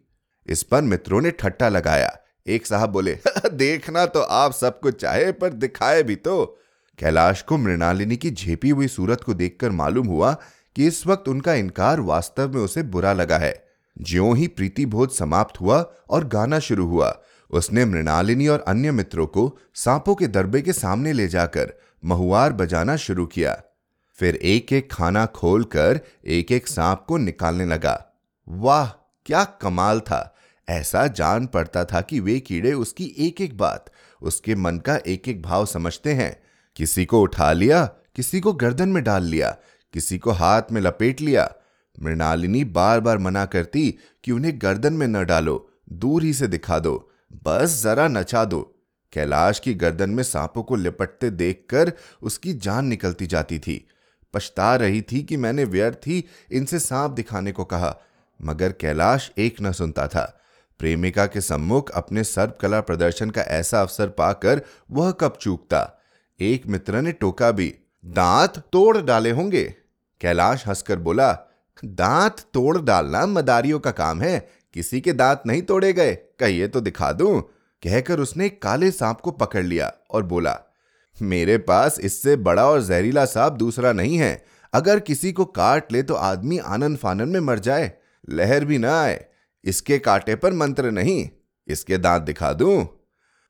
इस 0.48 0.64
पर 0.64 0.82
मित्रों 0.82 1.22
ने 1.22 1.32
ठट्टा 1.32 1.70
लगाया। 1.70 2.18
एक 2.48 2.66
साहब 2.66 2.90
बोले, 2.90 3.18
देखना 3.48 4.06
तो 4.06 4.22
आप 4.22 4.54
सब 4.54 4.80
कुछ 4.80 5.00
चाहे, 5.02 5.32
पर 5.32 5.50
दिखाए 5.50 6.04
भी 6.04 6.16
तो। 6.18 6.60
कैलाश 7.00 7.42
को 7.42 7.58
मृणालिनी 7.58 8.18
की 8.18 8.32
झेपी 8.32 8.70
हुई 8.70 8.88
सूरत 8.88 9.22
को 9.22 9.34
देखकर 9.34 9.72
मालूम 9.72 10.08
हुआ 10.08 10.38
कि 10.76 10.88
इस 10.88 11.08
वक्त 11.08 11.28
उनका 11.28 11.54
इनकार 11.54 12.00
वास्तव 12.00 12.54
में 12.54 12.62
उसे 12.62 12.84
बुरा 12.84 13.14
लगा 13.14 13.38
है। 13.38 13.66
ज्यो 14.02 14.34
ही 14.34 14.48
प्रीति 14.48 14.86
भोज 14.86 15.10
समाप्त 15.10 15.62
हुआ 15.62 15.86
और 16.10 16.28
गाना 16.28 16.60
शुरू 16.60 16.88
हुआ, 16.88 17.22
उसने 17.52 17.86
मृणालिनी 17.86 18.48
और 18.48 18.66
अन्य 18.68 18.92
मित्रों 18.92 19.28
को 19.28 19.58
सांपों 19.74 20.16
के 20.16 20.28
दरबे 20.28 20.62
के 20.62 20.74
सामने 20.74 21.14
ले 21.14 21.28
जाकर 21.28 21.74
महुआर 22.06 22.54
बजाना 22.54 22.96
शुरू 22.96 23.26
किया। 23.26 23.62
फिर 24.14 24.36
एक 24.36 24.74
एक 24.74 24.94
खाना 24.94 25.26
खोलकर 25.26 26.00
एक 26.26 26.52
एक 26.52 26.68
सांप 26.68 27.06
को 27.08 27.18
निकालने 27.18 27.66
लगा। 27.66 28.06
वाह, 28.50 28.88
क्या 29.26 29.44
कमाल 29.44 30.00
था! 30.00 30.36
ऐसा 30.70 31.08
जान 31.08 31.46
पड़ता 31.46 31.86
था 31.86 32.02
कि 32.02 32.20
वे 32.20 32.40
कीड़े 32.40 32.74
उसकी 32.74 33.16
एक 33.18 33.42
एक 33.42 33.58
बात, 33.58 33.86
उसके 34.22 34.56
मन 34.56 34.78
का 34.78 35.00
एक 35.08 35.28
एक 35.28 35.42
भाव 35.42 35.66
समझते 35.66 36.14
हैं। 36.14 36.45
किसी 36.76 37.06
को 37.06 37.22
उठा 37.22 37.54
लिया, 37.54 37.86
किसी 37.86 38.40
को 38.40 38.54
गर्दन 38.54 38.90
में 38.90 39.04
डाल 39.04 39.24
लिया, 39.24 39.58
किसी 39.94 40.18
को 40.18 40.32
हाथ 40.32 40.62
में 40.72 40.82
लपेट 40.82 41.22
लिया। 41.22 41.54
मृणालिनी 42.02 42.64
बार 42.64 43.00
बार 43.00 43.18
मना 43.18 43.46
करती 43.46 43.96
कि 44.24 44.32
उन्हें 44.32 44.62
गर्दन 44.62 44.94
में 44.94 45.08
न 45.08 45.26
डालो, 45.26 45.70
दूर 45.90 46.24
ही 46.24 46.34
से 46.34 46.48
दिखा 46.48 46.80
दो, 46.80 47.12
बस 47.44 47.84
जरा 47.84 48.08
नचा 48.08 48.46
दो। 48.46 48.84
कैलाश 49.14 49.60
की 49.60 49.74
गर्दन 49.74 50.10
में 50.10 50.24
सांपों 50.24 50.64
को 50.64 50.76
लिपटते 50.76 51.30
देखकर 51.30 51.94
उसकी 52.22 52.54
जान 52.54 52.86
निकलती 52.86 53.28
जाती 53.28 53.60
थी। 53.60 53.88
पछता 54.34 54.76
रही 54.76 55.02
थी 55.02 55.24
कि 55.24 55.38
मैंने 55.38 55.64
व्यर्थ 55.64 56.00
ही 56.08 56.26
इनसे 56.52 56.80
सांप 56.80 57.12
दिखाने 57.12 57.52
को 57.52 57.64
कहा, 57.64 57.98
मगर 58.42 58.72
कैलाश 58.72 59.32
एक 59.38 59.56
न 59.62 59.72
सुनता 59.72 60.08
था। 60.08 60.42
प्रेमिका 60.80 61.26
के 61.26 61.42
सम्मुख 61.42 61.90
अपने 61.90 62.24
सर्वकला 62.24 62.82
प्रदर्शन 62.82 63.30
का 63.30 63.42
ऐसा 63.42 63.82
अवसर 63.82 64.08
पाकर 64.10 64.62
वह 64.92 65.12
कब 65.12 65.38
चूकता? 65.42 65.95
एक 66.40 66.68
मित्र 66.68 67.02
ने 67.02 67.12
टोका 67.12 67.50
भी, 67.52 67.74
दांत 68.04 68.58
तोड़ 68.72 68.98
डाले 68.98 69.32
होंगे। 69.32 69.64
कैलाश 70.22 70.68
हंसकर 70.68 71.00
बोला, 71.00 71.32
दांत 71.86 72.40
तोड़ 72.54 72.78
डालना 72.78 73.26
मदारियों 73.26 73.80
का 73.80 73.92
काम 73.92 74.22
है, 74.22 74.48
किसी 74.76 75.02
के 75.02 75.14
दांत 75.14 75.44
नहीं 75.48 75.62
तोड़े 75.62 75.92
गए, 75.94 76.14
कहिए 76.40 76.68
तो 76.68 76.82
दिखा 76.82 77.12
दूँ। 77.12 77.42
कहकर 77.84 78.20
उसने 78.20 78.50
काले 78.50 78.90
सांप 78.92 79.20
को 79.22 79.32
पकड़ 79.32 79.64
लिया 79.64 79.92
और 80.12 80.24
बोला, 80.24 80.58
मेरे 81.18 81.58
पास 81.58 82.00
इससे 82.00 82.36
बड़ा 82.38 82.66
और 82.66 82.82
जहरीला 82.82 83.26
सांप 83.26 83.54
दूसरा 83.54 83.92
नहीं 83.94 84.18
है। 84.18 84.46
अगर 84.74 85.00
किसी 85.00 85.32
को 85.32 85.46
काट 85.46 85.92
ले 85.92 86.02
तो 86.04 86.14
आदमी 86.14 86.58
आनंद 86.58 86.98
फानन 86.98 87.30
में 87.30 87.40
मर 87.40 87.60
जाए, 87.60 87.92
लहर 88.30 88.66
भी 88.66 88.78
ना 88.78 89.00
आए। 89.02 89.26
इसके 89.64 90.00
कांटे 90.00 90.36
पर 90.36 90.54
मंत्र 90.54 90.92
नहीं, 90.92 91.28
इसके 91.68 91.98
दांत 91.98 92.24
दिखा 92.24 92.52
दूँ। 92.54 92.86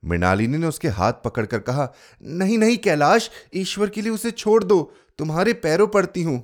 मृणालिनी 0.05 0.57
ने 0.57 0.67
उसके 0.67 0.87
हाथ 0.87 1.13
पकड़कर 1.25 1.59
कहा, 1.59 1.91
नहीं 2.23 2.57
नहीं, 2.57 2.77
कैलाश, 2.77 3.29
ईश्वर 3.53 3.89
के 3.89 4.01
लिए 4.01 4.11
उसे 4.11 4.31
छोड़ 4.31 4.63
दो, 4.63 4.93
तुम्हारे 5.19 5.53
पैरों 5.53 5.87
पड़ती 5.87 6.23
हूँ। 6.23 6.43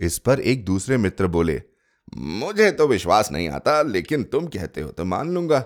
इस 0.00 0.18
पर 0.18 0.40
एक 0.40 0.64
दूसरे 0.64 0.96
मित्र 0.96 1.26
बोले, 1.26 1.60
मुझे 2.16 2.70
तो 2.70 2.86
विश्वास 2.86 3.32
नहीं 3.32 3.48
आता, 3.48 3.82
लेकिन 3.82 4.22
तुम 4.22 4.46
कहते 4.46 4.80
हो 4.80 4.90
तो 4.90 5.04
मान 5.04 5.30
लूँगा। 5.30 5.58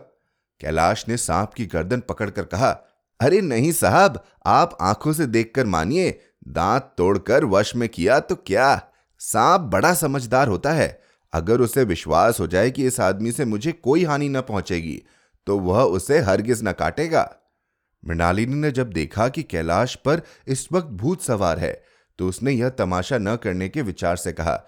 कैलाश 0.61 1.05
ने 1.09 1.17
सांप 1.17 1.55
की 1.55 1.67
गर्दन 1.67 2.01
पकड़कर 2.01 2.45
कहा, 2.45 2.71
अरे 3.21 3.41
नहीं 3.41 3.73
साहब, 3.73 4.23
आप 4.47 4.77
आँखों 4.81 5.13
से 5.13 5.27
देखकर 5.27 5.67
मानिए, 5.67 6.19
दांत 6.49 6.95
तोड़कर 6.99 7.45
वश 7.45 7.75
में 7.77 7.89
किया 7.89 8.19
तो 8.21 8.35
क्या? 8.37 8.91
सांप 9.21 9.61
बड़ा 9.61 9.93
समझदार 9.95 10.49
होता 10.49 10.73
है। 10.73 11.01
अगर 11.33 11.61
उसे 11.61 11.85
विश्वास 11.85 12.41
हो 12.41 12.47
जाए 12.47 12.71
कि 12.71 12.87
इस 12.87 13.01
आदमी 13.01 13.33
से 13.33 13.45
मुझे 13.45 13.73
कोई 13.73 14.05
हानि 14.05 14.29
न 14.29 14.41
पहुंचेगी 14.41 15.03
तो 15.47 15.59
वह 15.59 15.83
उसे 15.83 16.19
हरगिज 16.19 16.61
न 16.65 16.73
काटेगा। 16.73 17.29
मृणालिनी 18.03 18.55
ने 18.55 18.71
जब 18.71 18.93
देखा 18.93 19.29
कि 19.29 19.43
कैलाश 19.43 19.95
पर 19.95 20.23
इस 20.49 20.69
वक्त 20.73 20.89
भूत 20.93 21.23
सवार 21.23 21.59
है 21.59 21.73
तो 22.19 22.29
उसने 22.29 22.53
यह 22.53 22.69
तमाशा 22.69 23.19
न 23.19 23.37
करने 23.37 23.69
के 23.69 23.83
विचार 23.83 24.17
से 24.17 24.33
कहा 24.33 24.63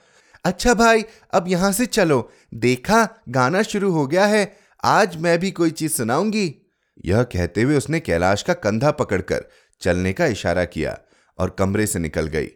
अच्छा 0.45 0.75
भाई, 0.75 1.05
अब 1.33 1.49
यहाँ 1.49 1.73
से 1.73 1.87
चलो। 1.87 2.31
देखा, 2.55 3.09
गाना 3.29 3.63
शुरू 3.63 3.91
हो 3.93 4.07
गया 4.07 4.27
है। 4.27 4.57
आज 4.85 5.17
मैं 5.17 5.39
भी 5.39 5.51
कोई 5.51 5.71
चीज़ 5.71 5.93
सुनाऊँगी? 5.93 6.55
यह 7.05 7.23
कहते 7.23 7.63
हुए 7.63 7.77
उसने 7.77 8.01
कैलाश 8.01 8.43
का 8.43 8.55
कंधा 8.55 8.91
पकड़कर 8.91 9.45
चलने 9.81 10.13
का 10.13 10.27
इशारा 10.27 10.65
किया 10.65 10.99
और 11.39 11.57
कमरे 11.59 11.87
से 11.87 11.99
निकल 11.99 12.27
गई। 12.27 12.49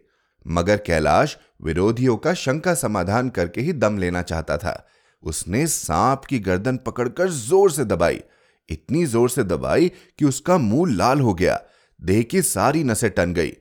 मगर 0.47 0.77
कैलाश 0.77 1.37
विरोधियों 1.63 2.17
का 2.17 2.35
शंका 2.35 2.75
समाधान 2.75 3.29
करके 3.29 3.61
ही 3.61 3.73
दम 3.73 3.99
लेना 3.99 4.23
चाहता 4.23 4.57
था। 4.57 4.89
उसने 5.23 5.67
सांप 5.67 6.25
की 6.25 6.39
गर्दन 6.39 6.77
पकड़कर 6.77 7.31
ज़ोर 7.31 7.71
से 7.71 7.85
दबाई। 7.85 8.21
इतनी 8.69 9.05
ज़ोर 9.07 9.31
से 9.31 9.45
दबाई 9.45 9.89
कि 10.19 10.25
उसका 10.25 10.59
मुँह 10.59 10.95
लाल 10.95 11.21
हो 11.21 11.35
गया। 11.35 11.61
देह 12.01 12.23
की 12.23 12.43
सारी 12.43 12.85
नसें 12.85 13.11
टन 13.11 13.33
गई। 13.33 13.53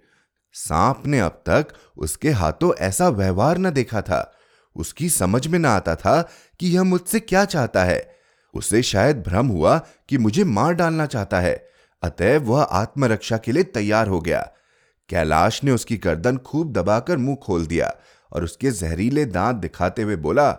सांप 0.53 1.03
ने 1.05 1.19
अब 1.19 1.41
तक 1.45 1.67
उसके 1.97 2.29
हाथों 2.29 2.73
ऐसा 2.75 3.09
व्यवहार 3.09 3.57
न 3.57 3.69
देखा 3.69 4.01
था। 4.01 4.35
उसकी 4.75 5.09
समझ 5.09 5.47
में 5.47 5.59
न 5.59 5.65
आता 5.65 5.95
था 5.95 6.21
कि 6.59 6.67
यह 6.67 6.83
मुझसे 6.83 7.19
क्या 7.19 7.45
चाहता 7.45 7.83
है। 7.83 8.15
उसे 8.53 8.81
शायद 8.81 9.23
भ्रम 9.23 9.47
हुआ 9.47 9.77
कि 10.09 10.17
मुझे 10.17 10.43
मार 10.43 10.73
डालना 10.73 11.05
चाहता 11.05 11.39
है। 11.39 11.53
अतएव 12.03 12.43
वह 12.43 12.61
आत्मरक्षा 12.61 13.37
के 13.37 13.51
लिए 13.51 13.63
तैयार 13.63 14.07
हो 14.07 14.21
गया। 14.21 14.41
कैलाश 15.09 15.63
ने 15.63 15.71
उसकी 15.71 15.97
गर्दन 15.97 16.37
खूब 16.37 16.73
दबाकर 16.73 17.17
मुँह 17.17 17.35
खोल 17.35 17.65
दिया 17.65 17.93
और 18.31 18.43
उसके 18.43 18.71
जहरीले 18.71 19.25
दांत 19.25 19.55
दिखाते 19.55 20.01
हुए 20.01 20.15
बोला 20.15 20.51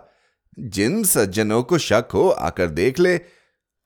जिन 0.59 1.03
सज्जनों 1.03 1.63
को 1.63 1.77
शक 1.77 2.07
हो, 2.13 2.27
आकर 2.29 2.69
देख 2.69 2.99
ले। 2.99 3.19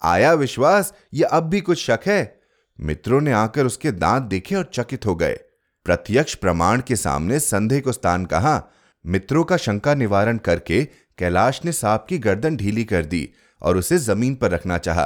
आया 0.01 0.33
विश्वास, 0.33 0.93
या 1.13 1.27
अब 1.27 1.43
भी 1.43 1.61
कुछ 1.61 1.85
शक 1.85 1.99
है। 2.07 2.39
मित्रों 2.79 3.21
ने 3.21 3.31
आकर 3.31 3.65
उसके 3.65 3.91
दांत 3.91 4.23
देखे 4.23 4.55
और 4.55 4.69
चकित 4.73 5.05
हो 5.05 5.15
गए। 5.15 5.39
प्रत्यक्ष 5.85 6.35
प्रमाण 6.35 6.81
के 6.81 6.95
सामने 6.95 7.39
संधे 7.39 7.79
को 7.81 7.91
स्थान 7.91 8.25
कहा। 8.25 8.61
मित्रों 9.05 9.43
का 9.43 9.57
शंका 9.57 9.93
निवारण 9.93 10.37
करके 10.37 10.83
कैलाश 11.17 11.61
ने 11.65 11.71
सांप 11.71 12.05
की 12.09 12.17
गर्दन 12.17 12.55
ढीली 12.57 12.83
कर 12.83 13.05
दी 13.05 13.29
और 13.61 13.77
उसे 13.77 13.97
ज़मीन 13.97 14.35
पर 14.35 14.51
रखना 14.51 14.77
चाहा, 14.77 15.05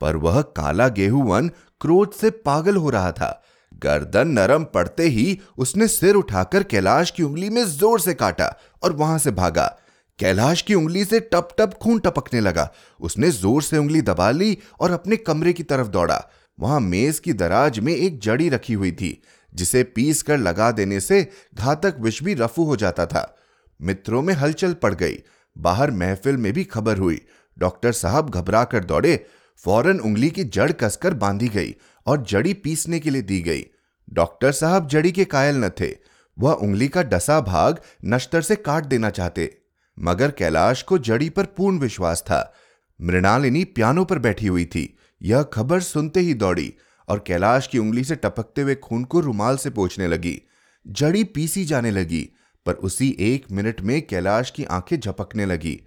पर 0.00 0.16
वह 0.16 0.40
काला 0.42 0.88
गेहूँ 0.88 1.48
क्रोध 1.80 2.12
से 2.12 2.30
पागल 2.30 2.76
हो 2.76 2.90
रहा 2.90 3.12
था। 3.12 3.42
गर्दन 3.82 4.28
नरम 4.28 4.64
पड़ते 4.64 5.02
ही 5.02 5.38
उसने 5.58 5.88
सिर 5.88 6.14
उठाकर 6.14 6.62
कैलाश 6.62 7.10
की 7.10 7.22
उंगली 7.22 7.50
में 7.50 7.64
ज़ोर 7.64 8.00
से 8.00 8.14
काटा 8.14 8.54
और 8.82 8.92
वहाँ 8.92 9.18
से 9.18 9.30
भागा। 9.30 9.78
कैलाश 10.18 10.62
की 10.62 10.74
उंगली 10.74 11.04
से 11.04 11.20
टप 11.20 11.48
टप 11.58 11.74
खून 11.82 11.98
टपकने 11.98 12.40
लगा। 12.40 12.70
उसने 13.00 13.30
ज़ोर 13.30 13.62
से 13.62 13.78
उंगली 13.78 14.00
दबा 14.02 14.30
ली 14.30 14.56
और 14.80 14.90
अपने 14.90 15.16
कमरे 15.16 15.52
की 15.52 15.62
तरफ़ 15.62 15.88
दौड़ा। 15.88 16.22
वहाँ 16.58 16.80
मेज 16.80 17.18
की 17.18 17.32
दराज 17.32 17.78
में 17.78 17.94
एक 17.94 18.18
जड़ी 18.20 18.48
रखी 18.48 18.72
हुई 18.72 18.92
थी, 18.92 19.22
जिसे 19.52 19.82
पीस 19.82 20.22
कर 20.22 20.38
लगा 20.38 20.70
देने 20.70 21.00
से 21.00 21.26
घातक 21.54 21.96
विष 22.00 22.22
भी 22.22 22.34
रफू 22.34 22.64
हो 22.64 22.76
जाता 22.76 23.06
था। 23.06 23.36
मित्रों 23.80 24.22
में 24.22 24.34
हलचल 24.34 24.72
पड़ 24.74 24.94
गई। 24.94 25.18
बाहर 25.56 25.90
महफिल 25.90 26.36
में 26.36 26.52
भी 26.52 26.64
खबर 26.64 26.98
हुई। 26.98 27.20
डॉक्टर 27.58 27.92
साहब 27.92 28.30
घबरा 28.30 28.64
कर 28.64 28.84
दौड़े। 28.84 29.16
फ़ौरन 29.64 30.00
उंगली 30.00 30.30
की 30.30 30.44
जड़ 30.44 30.70
कसकर 30.72 31.14
बांधी 31.14 31.48
गई 31.48 31.74
और 32.06 32.22
जड़ी 32.22 32.52
पीसने 32.54 32.98
के 33.00 33.10
लिए 33.10 33.22
दी 33.22 33.40
गई। 33.40 33.64
डॉक्टर 34.08 34.52
साहब 34.52 34.88
जड़ी 34.88 35.12
के 35.12 35.24
कायल 35.24 35.56
न 35.56 35.68
थे। 35.80 35.88
वह 36.36 36.52
उंगली 36.52 36.88
का 36.88 37.02
डसा 37.02 37.40
भाग 37.40 37.80
नश्तर 38.04 38.42
से 38.42 38.56
काट 38.56 38.84
देना 38.84 39.10
चाहते। 39.10 39.50
मगर 39.98 40.30
कैलाश 40.30 40.82
को 40.82 40.98
जड़ी 40.98 41.30
पर 41.30 41.44
पूर्ण 41.44 41.78
विश्वास 41.78 42.20
था। 42.20 42.54
मृणालिनी 43.02 43.64
पियानो 43.64 44.04
पर 44.04 44.18
बैठी 44.18 44.46
हुई 44.46 44.64
थी। 44.64 44.98
यह 45.22 45.42
खबर 45.42 45.80
सुनते 45.80 46.20
ही 46.20 46.34
दौड़ी 46.34 46.74
और 47.08 47.24
कैलाश 47.26 47.66
की 47.66 47.78
उंगली 47.78 48.04
से 48.04 48.16
टपकते 48.16 48.62
हुए 48.62 48.74
खून 48.74 49.04
को 49.04 49.20
रुमाल 49.20 49.56
से 49.56 49.70
पोछने 49.70 50.06
लगी। 50.06 50.42
जड़ी 50.86 51.24
पीसी 51.24 51.64
जाने 51.64 51.90
लगी, 51.90 52.30
पर 52.66 52.72
उसी 52.72 53.16
एक 53.20 53.46
मिनट 53.52 53.80
में 53.80 54.06
कैलाश 54.06 54.50
की 54.50 54.64
आँखें 54.64 55.00
झपकने 55.00 55.46
लगी। 55.46 55.82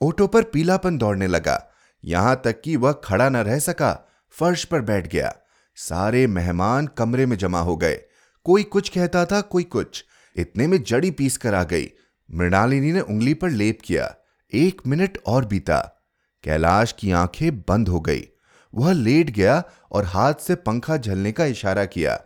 ओटो 0.00 0.26
पर 0.26 0.42
पीलापन 0.42 0.98
दौड़ने 0.98 1.26
लगा। 1.26 1.70
यहाँ 2.04 2.42
तक 2.44 2.60
कि 2.60 2.76
वह 2.76 2.92
खड़ा 2.92 3.28
न 3.28 3.36
रह 3.36 3.58
सका, 3.58 4.08
फर्श 4.30 4.64
पर 4.64 4.80
बैठ 4.80 5.12
गया। 5.12 5.36
सारे 5.76 6.26
मेहमान 6.26 6.86
कमरे 6.86 7.26
में 7.26 7.38
जमा 7.38 7.60
हो 7.60 7.76
गए। 7.76 8.00
कोई 8.44 8.62
कुछ 8.62 8.88
कहता 8.88 9.26
था, 9.26 9.40
कोई 9.40 9.62
कुछ। 9.62 10.04
इतने 10.36 10.66
में 10.66 10.82
जड़ी 10.82 11.10
पीस 11.10 11.36
कर 11.36 11.54
आ 11.54 11.64
गई। 11.64 11.90
मृणालिनी 12.34 12.92
ने 12.92 13.00
उंगली 13.00 13.34
पर 13.34 13.50
लेप 13.50 13.78
किया। 13.84 14.14
एक 14.54 14.82
मिनट 14.86 15.18
और 15.26 15.44
बीता। 15.44 16.04
कैलाश 16.42 16.94
की 16.98 17.12
आँखें 17.12 17.60
बंद 17.60 17.88
हो 17.88 18.00
गई। 18.00 18.28
वह 18.74 18.92
लेट 18.92 19.30
गया 19.30 19.64
और 19.92 20.04
हाथ 20.04 20.34
से 20.34 20.54
पंखा 20.54 20.96
झलने 20.96 21.32
का 21.32 21.44
इशारा 21.44 21.84
किया। 21.84 22.20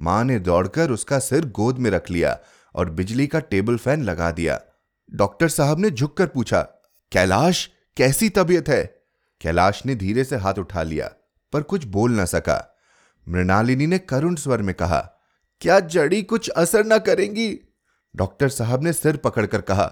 माँ 0.00 0.24
ने 0.24 0.38
दौड़कर 0.38 0.90
उसका 0.90 1.18
सिर 1.18 1.46
गोद 1.46 1.78
में 1.78 1.90
रख 1.90 2.10
लिया 2.10 2.38
और 2.74 2.90
बिजली 2.90 3.26
का 3.26 3.40
टेबल 3.40 3.76
फ़ैन 3.76 4.02
लगा 4.02 4.30
दिया। 4.30 4.60
डॉक्टर 5.14 5.48
साहब 5.48 5.78
ने 5.78 5.90
झुककर 5.90 6.26
पूछा, 6.26 6.62
कैलाश, 7.12 7.70
कैसी 7.96 8.28
तबीयत 8.28 8.68
है? 8.68 9.02
कैलाश 9.40 9.86
ने 9.86 9.94
धीरे 9.94 10.24
से 10.24 10.36
हाथ 10.36 10.54
उठा 10.54 10.82
लिया, 10.82 11.10
पर 11.52 11.62
कुछ 11.62 11.84
बोल 11.84 12.20
न 12.20 12.24
सका। 12.24 12.76
मृणालिनी 13.28 13.86
ने 13.86 13.98
करुण 13.98 14.34
स्वर 14.34 14.62
में 14.62 14.74
कहा, 14.74 15.12
क्या 15.60 15.80
जड़ी 15.80 16.22
कुछ 16.22 16.48
असर 16.48 16.86
न 16.86 16.98
करेंगी? 16.98 17.65
डॉक्टर 18.16 18.48
साहब 18.48 18.82
ने 18.82 18.92
सिर 18.92 19.16
पकड़कर 19.16 19.60
कहा, 19.60 19.84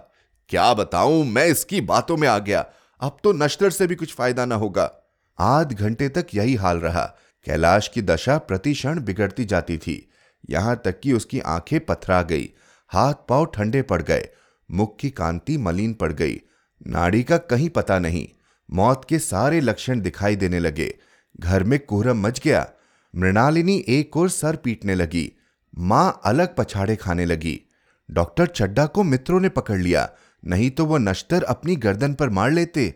क्या 0.48 0.74
बताऊँ, 0.74 1.24
मैं 1.24 1.46
इसकी 1.46 1.80
बातों 1.80 2.16
में 2.16 2.28
आ 2.28 2.38
गया। 2.38 2.66
अब 3.00 3.16
तो 3.24 3.32
नश्तर 3.32 3.70
से 3.70 3.86
भी 3.86 3.94
कुछ 3.94 4.14
फ़ायदा 4.14 4.44
ना 4.44 4.54
होगा। 4.54 4.90
आध 5.38 5.72
घंटे 5.72 6.08
तक 6.08 6.26
यही 6.34 6.54
हाल 6.54 6.78
रहा। 6.78 7.04
कैलाश 7.44 7.88
की 7.88 8.02
दशा 8.02 8.38
प्रतिक्षण 8.38 9.00
बिगड़ती 9.00 9.44
जाती 9.44 9.78
थी। 9.78 10.10
यहाँ 10.50 10.82
तक 10.84 11.00
कि 11.00 11.12
उसकी 11.12 11.40
आँखें 11.40 11.80
पथरा 11.80 12.22
गई। 12.22 12.50
हाथ 12.88 13.14
पाँव 13.28 13.44
ठंडे 13.44 13.82
पड़ 13.82 14.02
गए। 14.02 14.28
मुख 14.70 14.96
की 14.98 15.10
कांति 15.10 15.56
मलिन 15.58 15.92
पड़ 15.94 16.12
गई। 16.12 16.40
नाड़ी 16.86 17.22
का 17.22 17.36
कहीं 17.36 17.68
पता 17.70 17.98
नहीं। 17.98 18.28
मौत 18.70 19.06
के 19.08 19.18
सारे 19.18 19.60
लक्षण 19.60 20.00
दिखाई 20.00 20.36
देने 20.36 20.58
लगे। 20.58 20.98
घर 21.40 21.64
में 21.64 21.78
कोहरम 21.78 22.26
मच 22.26 22.40
गया। 22.40 22.70
मृणालिनी 23.16 23.84
एक 23.88 24.16
और 24.16 24.28
सर 24.28 24.56
पीटने 24.56 24.94
लगी। 24.94 25.32
माँ 25.78 26.20
अलग 26.24 26.54
पछाड़े 26.58 26.96
खाने 26.96 27.24
लगी। 27.24 27.60
डॉक्टर 28.08 28.46
चड्डा 28.46 28.86
को 28.86 29.02
मित्रों 29.02 29.40
ने 29.40 29.48
पकड़ 29.48 29.78
लिया। 29.78 30.08
नहीं 30.42 30.70
तो 30.70 30.84
वो 30.86 30.98
नश्तर 30.98 31.42
अपनी 31.42 31.76
गर्दन 31.76 32.14
पर 32.14 32.30
मार 32.30 32.50
लेते। 32.50 32.92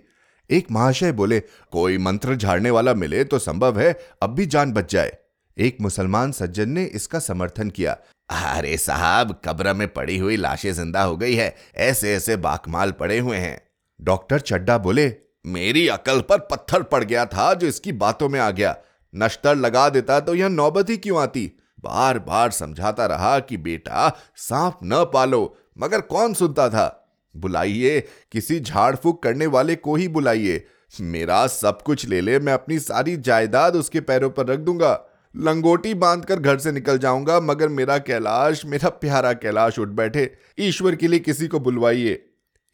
एक 0.50 0.70
महाशय 0.70 1.12
बोले, 1.12 1.40
कोई 1.72 1.98
मंत्र 1.98 2.36
झाड़ने 2.36 2.70
वाला 2.70 2.94
मिले 2.94 3.24
तो 3.24 3.38
संभव 3.38 3.78
है, 3.80 3.92
अब 4.22 4.30
भी 4.30 4.46
जान 4.46 4.72
बच 4.72 4.92
जाए। 4.92 5.16
एक 5.56 5.80
मुसलमान 5.80 6.32
सज्जन 6.32 6.68
ने 6.70 6.84
इसका 6.84 7.18
समर्थन 7.18 7.70
किया। 7.70 7.96
अरे 8.30 8.76
साहब, 8.76 9.40
कब्र 9.44 9.72
में 9.74 9.86
पड़ी 9.88 10.18
हुई 10.18 10.36
लाशें 10.36 10.72
ज़िंदा 10.72 11.02
हो 11.02 11.16
गई 11.16 11.34
है, 11.34 11.54
ऐसे 11.76 12.14
ऐसे 12.14 12.36
बाकमाल 12.38 12.92
पड़े 12.92 13.18
हुए 13.18 13.36
हैं। 13.36 13.60
डॉक्टर 14.00 14.40
चड्डा 14.40 14.78
बोले, 14.78 15.12
मेरी 15.46 15.86
अकल 15.88 16.20
पर 16.20 16.38
पत्थर 16.50 16.82
पड़ 16.82 17.02
गया 17.04 17.24
था 17.26 17.52
जो 17.54 17.66
इसकी 17.66 17.92
बातों 17.94 18.28
में 18.28 18.38
आ 18.40 18.50
गया। 18.50 18.76
नश्तर 19.14 19.56
लगा 19.56 19.88
देता 19.88 20.18
तो 20.20 20.34
यह 20.34 20.48
नौबत 20.48 20.90
ही 20.90 20.96
क्यों 20.96 21.20
आती? 21.20 21.50
बार 21.80 22.18
बार 22.18 22.50
समझाता 22.50 23.06
रहा 23.06 23.40
कि, 23.40 23.56
बेटा, 23.56 24.16
सांप 24.36 24.78
न 24.84 25.10
पालो, 25.14 25.56
मगर 25.78 26.00
कौन 26.00 26.34
सुनता 26.34 26.68
था? 26.68 27.14
बुलाइए, 27.36 28.08
किसी 28.32 28.60
झाड़ 28.60 28.96
फूक 28.96 29.22
करने 29.22 29.46
वाले 29.46 29.74
को 29.74 29.96
ही 29.96 30.08
बुलाइए। 30.08 30.66
मेरा 31.00 31.46
सब 31.46 31.82
कुछ 31.82 32.08
ले 32.08 32.20
ले, 32.20 32.38
मैं 32.38 32.52
अपनी 32.52 32.78
सारी 32.78 33.16
जायदाद 33.16 33.76
उसके 33.76 34.00
पैरों 34.00 34.30
पर 34.30 34.46
रख 34.46 34.58
दूँगा। 34.58 35.04
लंगोटी 35.36 35.94
बांधकर 35.94 36.40
घर 36.40 36.58
से 36.58 36.72
निकल 36.72 36.98
जाऊँगा, 36.98 37.40
मगर 37.40 37.68
मेरा 37.68 37.98
कैलाश, 37.98 38.66
मेरा 38.66 38.88
प्यारा 38.88 39.32
कैलाश 39.32 39.78
उठ 39.78 39.88
बैठे। 39.88 40.34
ईश्वर 40.58 40.94
के 40.94 41.08
लिए 41.08 41.20
किसी 41.20 41.48
को 41.48 41.60
बुलवाइए। 41.60 42.24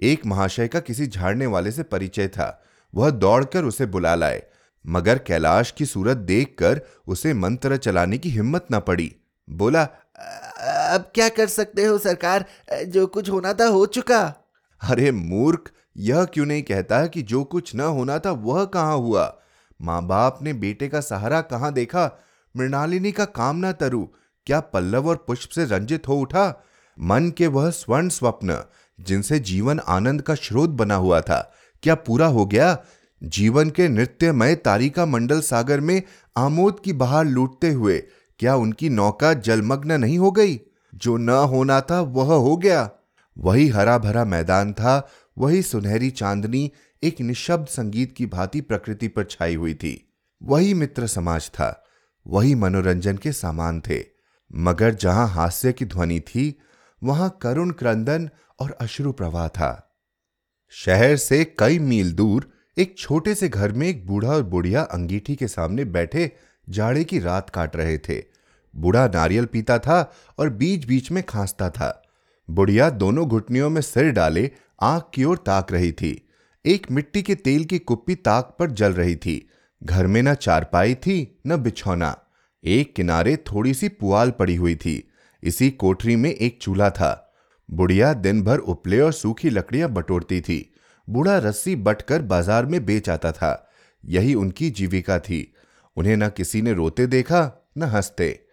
एक 0.00 0.26
महाशय 0.26 0.68
का 0.68 0.80
किसी 0.80 1.06
झाड़ने 1.06 1.46
वाले 1.46 1.73
से 1.73 1.82
परिचय 1.82 2.28
था। 2.28 2.64
वह 2.94 3.11
दौड़कर 3.11 3.64
उसे 3.64 3.87
बुला 3.87 4.14
लाए। 4.14 4.42
मगर 4.86 5.18
कैलाश 5.18 5.70
की 5.70 5.86
सूरत 5.86 6.16
देखकर 6.16 6.80
उसे 7.06 7.34
मंत्र 7.34 7.76
चलाने 7.76 8.18
की 8.18 8.30
हिम्मत 8.30 8.66
न 8.72 8.80
पड़ी। 8.80 9.14
बोला, 9.50 9.82
अब 10.94 11.10
क्या 11.14 11.28
कर 11.28 11.46
सकते 11.46 11.84
हो 11.84 11.98
सरकार? 11.98 12.44
जो 12.86 13.06
कुछ 13.06 13.30
होना 13.30 13.52
था 13.52 13.66
हो 13.66 13.86
चुका। 13.86 14.20
अरे 14.82 15.10
मूर्ख, 15.10 15.70
यह 15.96 16.24
क्यों 16.24 16.46
नहीं 16.46 16.62
कहता 16.62 17.06
कि 17.06 17.22
जो 17.22 17.44
कुछ 17.44 17.74
न 17.74 17.80
होना 17.80 18.18
था 18.18 18.30
वह 18.30 18.64
कहाँ 18.64 18.96
हुआ? 18.96 19.36
माँ 19.82 20.02
बाप 20.06 20.38
ने 20.42 20.52
बेटे 20.52 20.88
का 20.88 21.00
सहारा 21.00 21.40
कहाँ 21.40 21.72
देखा? 21.72 22.10
मृणालिनी 22.56 23.12
का 23.12 23.24
काम 23.24 23.66
न 23.66 23.72
तरु। 23.72 24.06
क्या 24.46 24.60
पल्लव 24.60 25.08
और 25.08 25.24
पुष्प 25.26 25.50
से 25.50 25.64
रंजित 25.64 26.08
हो 26.08 26.16
उठा? 26.16 26.62
मन 27.00 27.30
के 27.30 27.46
वह 27.46 27.70
स्वर्ण 27.70 28.08
स्वप्न, 28.08 28.62
जिनसे 29.00 29.38
जीवन 29.38 29.80
आनंद 29.88 30.22
का 30.22 30.34
स्रोत 30.34 30.70
बना 30.70 30.94
हुआ 30.94 31.20
था, 31.20 31.52
क्या 31.82 31.94
पूरा 31.94 32.26
हो 32.26 32.46
गया? 32.46 32.78
जीवन 33.24 33.70
के 33.70 33.88
नृत्यमय 33.88 34.54
तारिका 34.54 35.06
मंडल 35.06 35.40
सागर 35.40 35.80
में 35.80 36.02
आमोद 36.36 36.80
की 36.84 36.92
बहार 36.92 37.24
लूटते 37.24 37.70
हुए 37.70 37.98
क्या 38.38 38.56
उनकी 38.56 38.88
नौका 38.88 39.34
जलमग्न 39.34 39.92
नहीं 39.92 40.18
हो 40.18 40.30
गई? 40.30 40.60
जो 40.94 41.16
न 41.16 41.30
होना 41.30 41.80
था, 41.80 42.00
वह 42.00 42.34
हो 42.34 42.56
गया। 42.56 42.90
वही 43.38 43.68
हरा 43.68 43.98
भरा 43.98 44.24
मैदान 44.24 44.72
था, 44.72 45.10
वही 45.38 45.62
सुनहरी 45.62 46.10
चांदनी, 46.10 46.72
एक 47.02 47.20
निशब्द 47.20 47.66
संगीत 47.66 48.14
की 48.16 48.26
भांति 48.26 48.60
प्रकृति 48.60 49.08
पर 49.08 49.24
छाई 49.24 49.54
हुई 49.54 49.74
थी। 49.74 50.12
वही 50.42 50.74
मित्र 50.74 51.06
समाज 51.06 51.48
था, 51.48 51.84
वही 52.26 52.54
मनोरंजन 52.54 53.16
के 53.16 53.32
सामान 53.32 53.80
थे। 53.80 54.04
मगर 54.54 54.94
जहाँ 54.94 55.28
हास्य 55.28 55.72
की 55.72 55.84
ध्वनि 55.84 56.20
थी, 56.20 56.58
वहाँ 57.02 57.38
करुण 57.42 57.70
क्रंदन 57.70 58.30
और 58.60 58.70
अश्रु 58.72 59.12
प्रवाह 59.12 59.48
था। 59.48 59.96
शहर 60.70 61.16
से 61.16 61.54
कई 61.58 61.78
मील 61.78 62.12
दूर 62.12 62.53
एक 62.78 62.98
छोटे 62.98 63.34
से 63.34 63.48
घर 63.48 63.72
में 63.72 63.88
एक 63.88 64.06
बूढ़ा 64.06 64.28
और 64.28 64.42
बुढ़िया 64.42 64.82
अंगीठी 64.82 65.37
के 65.37 65.48
सामने 65.48 65.84
बैठे 65.84 66.32
जाड़े 66.68 67.04
की 67.04 67.18
रात 67.18 67.50
काट 67.50 67.76
रहे 67.76 67.98
थे। 67.98 68.24
बूढ़ा 68.76 69.06
नारियल 69.06 69.44
पीता 69.44 69.78
था 69.78 70.12
और 70.38 70.50
बीच 70.50 70.84
बीच 70.84 71.10
में 71.10 71.22
खांसता 71.22 71.70
था। 71.70 72.02
बुढ़िया 72.50 72.90
दोनों 72.90 73.28
घुटनियों 73.28 73.70
में 73.70 73.80
सिर 73.80 74.10
डाले, 74.10 74.50
आँख 74.82 75.10
की 75.14 75.24
ओर 75.24 75.37
ताक 75.37 75.72
रही 75.72 75.92
थी। 75.92 76.28
एक 76.66 76.90
मिट्टी 76.90 77.22
के 77.22 77.34
तेल 77.34 77.64
की 77.64 77.78
कुप्पी 77.78 78.14
ताक 78.14 78.56
पर 78.58 78.70
जल 78.70 78.92
रही 78.92 79.16
थी। 79.16 79.48
घर 79.82 80.06
में 80.06 80.22
न 80.22 80.34
चारपाई 80.34 80.94
थी, 80.94 81.38
न 81.46 81.56
बिछौना। 81.56 82.18
एक 82.64 82.94
किनारे 82.94 83.37
थोड़ी 83.37 83.74
सी 83.74 83.88
पुआल 83.88 84.30
पड़ी 84.30 84.56
हुई 84.56 84.76
थी। 84.76 85.10
इसी 85.42 85.70
कोठरी 85.70 86.16
में 86.16 86.30
एक 86.30 86.58
चूल्हा 86.62 86.90
था। 86.90 87.34
बुढ़िया 87.70 88.12
दिन 88.12 88.42
भर 88.42 88.58
उपले 88.58 89.00
और 89.00 89.12
सूखी 89.12 89.50
लकड़ियाँ 89.50 89.90
बटोरती 89.90 90.40
थी। 90.40 90.73
बूढ़ा 91.10 91.38
रस्सी 91.38 91.76
बटकर 91.76 92.22
बाज़ार 92.22 92.66
में 92.66 92.86
बेच 92.86 93.08
आता 93.08 93.32
था। 93.32 93.70
यही 94.04 94.34
उनकी 94.34 94.70
जीविका 94.70 95.18
थी। 95.18 95.54
उन्हें 95.96 96.16
न 96.16 96.28
किसी 96.28 96.62
ने 96.62 96.72
रोते 96.72 97.06
देखा, 97.06 97.70
न 97.78 97.82
हँसते। 97.82 98.46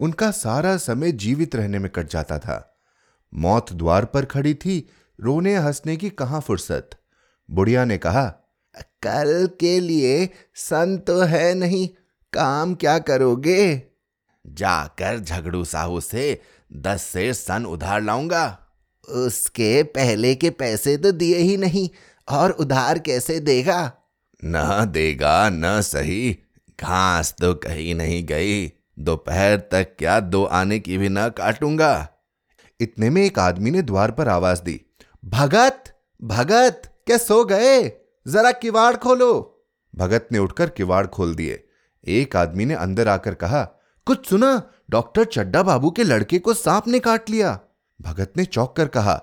उनका 0.00 0.30
सारा 0.30 0.76
समय 0.76 1.12
जीवित 1.12 1.56
रहने 1.56 1.78
में 1.78 1.90
कट 1.90 2.10
जाता 2.10 2.38
था। 2.38 2.78
मौत 3.34 3.72
द्वार 3.72 4.04
पर 4.04 4.24
खड़ी 4.24 4.54
थी, 4.54 4.88
रोने 5.20 5.56
हंसने 5.56 5.96
की 5.96 6.10
कहाँ 6.10 6.40
फुर्सत? 6.40 6.90
बुढ़िया 7.50 7.84
ने 7.84 7.98
कहा, 7.98 8.24
कल 9.02 9.48
के 9.60 9.80
लिए 9.80 10.28
सन 10.54 10.96
तो 10.98 11.20
है 11.20 11.54
नहीं, 11.54 11.88
काम 12.32 12.74
क्या 12.74 12.98
करोगे? 12.98 13.82
जाकर 14.46 15.18
झगड़ू 15.18 15.64
साहू 15.64 16.00
से 16.00 16.40
दस 16.72 17.02
से 17.02 17.34
सन 17.34 17.66
उधार 17.66 18.02
लाऊँगा। 18.02 18.65
उसके 19.08 19.82
पहले 19.82 20.34
के 20.34 20.50
पैसे 20.50 20.96
तो 20.96 21.12
दिए 21.12 21.36
ही 21.36 21.56
नहीं 21.56 21.88
और 22.28 22.50
उधार 22.50 22.98
कैसे 22.98 23.40
देगा? 23.40 23.92
न 24.44 24.86
देगा 24.92 25.48
न 25.48 25.80
सही। 25.80 26.38
घास 26.80 27.34
तो 27.40 27.54
कहीं 27.54 27.94
नहीं 27.94 28.26
गई। 28.26 28.72
दोपहर 28.98 29.56
तक 29.56 29.96
क्या 29.98 30.20
दो 30.20 30.44
आने 30.44 30.78
की 30.78 30.98
भी 30.98 31.08
न 31.08 31.28
काटूँगा। 31.28 32.08
इतने 32.80 33.10
में 33.10 33.24
एक 33.24 33.38
आदमी 33.38 33.70
ने 33.70 33.82
द्वार 33.82 34.10
पर 34.10 34.28
आवाज़ 34.28 34.62
दी। 34.62 34.80
भगत 35.24 35.84
भगत 36.22 36.82
क्या 37.06 37.18
सो 37.18 37.44
गए? 37.44 37.92
जरा 38.28 38.52
किवाड़ 38.52 38.96
खोलो। 38.96 39.64
भगत 39.96 40.28
ने 40.32 40.38
उठकर 40.38 40.68
किवाड़ 40.68 41.06
खोल 41.06 41.34
दिए। 41.34 41.64
एक 42.08 42.36
आदमी 42.36 42.64
ने 42.64 42.74
अंदर 42.74 43.08
आकर 43.08 43.34
कहा 43.34 43.64
कुछ 44.06 44.28
सुना 44.28 44.70
डॉक्टर 44.90 45.24
चड्डा 45.24 45.62
बाबू 45.62 45.90
के 45.90 46.04
लड़के 46.04 46.38
को 46.38 46.54
सांप 46.54 46.88
ने 46.88 46.98
काट 46.98 47.30
लिया। 47.30 47.60
भगत 48.00 48.32
ने 48.36 48.44
चौक 48.44 48.76
कर 48.76 48.88
कहा 48.88 49.20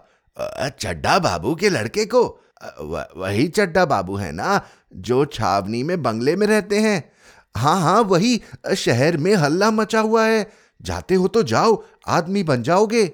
चड्डा 0.71 1.17
बाबू 1.19 1.53
के 1.55 1.69
लड़के 1.69 2.05
को? 2.05 2.23
वही 3.15 3.47
चड्डा 3.47 3.85
बाबू 3.85 4.15
है 4.15 4.31
ना, 4.31 4.61
जो 4.93 5.25
छावनी 5.25 5.81
में 5.83 6.01
बंगले 6.03 6.35
में 6.35 6.45
रहते 6.47 6.79
हैं। 6.79 7.03
हाँ 7.55 7.79
हाँ 7.81 8.01
वही 8.01 8.41
शहर 8.77 9.17
में 9.17 9.33
हल्ला 9.35 9.71
मचा 9.71 9.99
हुआ 9.99 10.25
है। 10.25 10.47
जाते 10.81 11.15
हो 11.15 11.27
तो 11.27 11.43
जाओ, 11.43 11.83
आदमी 12.07 12.43
बन 12.43 12.63
जाओगे। 12.63 13.11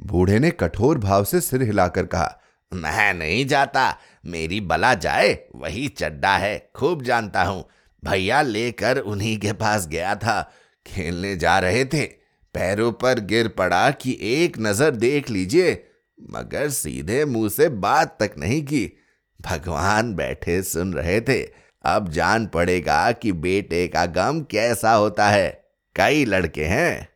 बूढ़े 0.00 0.38
ने 0.38 0.50
कठोर 0.50 0.98
भाव 0.98 1.24
से 1.24 1.40
सिर 1.40 1.62
हिलाकर 1.62 2.06
कहा, 2.06 2.36
मैं 2.72 3.12
नहीं 3.14 3.46
जाता, 3.46 3.96
मेरी 4.26 4.60
बला 4.62 4.94
जाए, 4.96 5.32
वही 5.56 5.86
चड्डा 5.90 6.36
है, 6.36 6.70
खूब 6.74 7.02
जानता 7.02 7.42
हूँ। 7.42 7.64
भैया 8.02 8.40
लेकर 8.42 8.98
उन्हीं 8.98 9.38
के 9.38 9.52
पास 9.52 9.86
गया 9.88 10.14
था, 10.14 10.40
खेलने 10.86 11.36
जा 11.36 11.58
रहे 11.58 11.84
थे। 11.84 12.19
पैरों 12.54 12.92
पर 12.92 13.20
गिर 13.20 13.48
पड़ा 13.48 13.90
कि 13.90 14.18
एक 14.22 14.58
नज़र 14.58 14.90
देख 14.90 15.30
लीजिए, 15.30 15.84
मगर 16.30 16.68
सीधे 16.68 17.24
मुँह 17.24 17.48
से 17.48 17.68
बात 17.68 18.16
तक 18.20 18.34
नहीं 18.38 18.62
की। 18.62 18.92
भगवान 19.40 20.14
बैठे 20.14 20.62
सुन 20.62 20.94
रहे 20.94 21.20
थे। 21.20 21.42
अब 21.84 22.08
जान 22.08 22.46
पड़ेगा 22.46 23.12
कि 23.12 23.32
बेटे 23.32 23.88
का 23.88 24.06
गम 24.06 24.40
कैसा 24.40 24.92
होता 24.92 25.28
है। 25.28 25.64
कई 25.96 26.24
लड़के 26.24 26.64
हैं। 26.64 27.08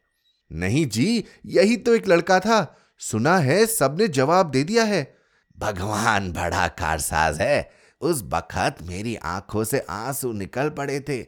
नहीं 0.52 0.86
जी, 0.86 1.24
यही 1.46 1.76
तो 1.76 1.94
एक 1.94 2.08
लड़का 2.08 2.40
था। 2.40 2.76
सुना 2.98 3.38
है 3.38 3.66
सबने 3.66 4.08
जवाब 4.08 4.50
दे 4.50 4.64
दिया 4.64 4.84
है। 4.84 5.16
भगवान 5.58 6.32
बड़ा 6.32 6.68
कारसाज 6.68 7.40
है। 7.40 7.70
उस 8.00 8.22
बखत 8.24 8.76
मेरी 8.82 9.16
आँखों 9.16 9.64
से 9.64 9.78
आँसू 9.90 10.32
निकल 10.32 10.68
पड़े 10.68 11.00
थे, 11.00 11.22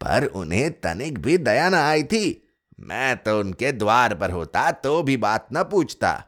पर 0.00 0.24
उन्हें 0.24 0.70
तनिक 0.80 1.18
भी 1.18 1.38
दया 1.38 1.68
न 1.68 1.74
आई 1.74 2.02
थी। 2.02 2.49
मैं 2.80 3.16
तो 3.16 3.40
उनके 3.40 3.72
द्वार 3.72 4.14
पर 4.14 4.30
होता 4.30 4.70
तो 4.70 5.02
भी 5.02 5.16
बात 5.16 5.48
न 5.52 5.64
पूछता। 5.64 6.24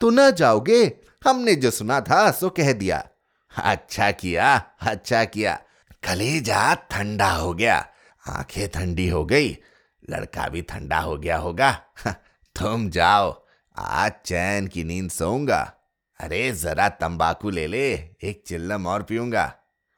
तो 0.00 0.10
न 0.10 0.30
जाओगे? 0.30 0.96
हमने 1.24 1.54
जो 1.54 1.70
सुना 1.70 2.00
था, 2.00 2.30
सो 2.30 2.50
कह 2.50 2.72
दिया। 2.72 3.08
अच्छा 3.56 4.10
किया 4.10 4.62
अच्छा 4.80 5.24
किया। 5.24 5.60
कलेजा 6.04 6.74
ठंडा 6.74 7.30
हो 7.30 7.54
गया। 7.54 7.88
आँखें 8.28 8.68
ठंडी 8.68 9.08
हो 9.08 9.24
गई। 9.24 9.58
लड़का 10.10 10.48
भी 10.48 10.62
ठंडा 10.62 10.98
हो 10.98 11.16
गया 11.16 11.36
होगा। 11.36 11.82
तुम 12.58 12.90
जाओ। 12.90 13.46
आज 13.76 14.12
चैन 14.24 14.66
की 14.66 14.84
नींद 14.84 15.10
सोऊँगा। 15.10 15.72
अरे, 16.20 16.52
जरा 16.52 16.88
तंबाकू 16.88 17.50
ले 17.50 17.66
ले, 17.66 17.92
एक 18.22 18.44
चिल्लम 18.46 18.86
और 18.86 19.02
पीऊँगा। 19.02 19.54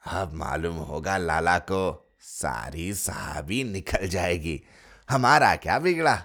अब 0.06 0.32
मालूम 0.32 0.76
होगा 0.76 1.16
लाला 1.16 1.58
को 1.58 2.12
सारी 2.20 2.94
साहबी 2.94 3.64
निकल 3.64 4.08
जाएगी। 4.08 4.62
हमारा 5.08 5.54
क्या 5.56 5.78
बिगड़ा? 5.78 6.22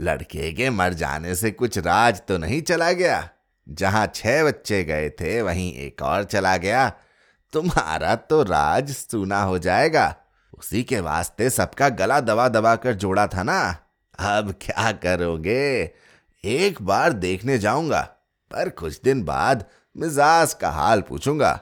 लड़के 0.00 0.52
के 0.52 0.70
मर 0.70 0.92
जाने 0.92 1.34
से 1.34 1.50
कुछ 1.50 1.78
राज 1.78 2.20
तो 2.28 2.38
नहीं 2.38 2.60
चला 2.62 2.92
गया। 2.92 3.28
जहाँ 3.66 4.06
छह 4.14 4.44
बच्चे 4.44 4.82
गए 4.84 5.08
थे, 5.10 5.40
वहीं 5.42 5.72
एक 5.74 6.02
और 6.02 6.24
चला 6.24 6.56
गया। 6.56 6.88
तुम्हारा 7.52 8.14
तो 8.14 8.42
राज 8.42 8.90
सूना 8.90 9.42
हो 9.42 9.58
जाएगा। 9.58 10.14
उसी 10.58 10.82
के 10.82 11.00
वास्ते 11.00 11.50
सबका 11.50 11.88
गला 11.88 12.20
दबा 12.20 12.48
दबा 12.48 12.74
कर 12.76 12.94
जोड़ा 12.94 13.26
था 13.26 13.42
ना। 13.42 13.60
अब 14.18 14.54
क्या 14.62 14.92
करोगे? 14.92 15.92
एक 16.44 16.82
बार 16.82 17.12
देखने 17.12 17.58
जाऊँगा, 17.58 18.00
पर 18.50 18.68
कुछ 18.68 19.00
दिन 19.00 19.22
बाद 19.22 19.64
मिजाज 19.96 20.54
का 20.54 20.70
हाल 20.70 21.00
पूछूँगा। 21.00 21.60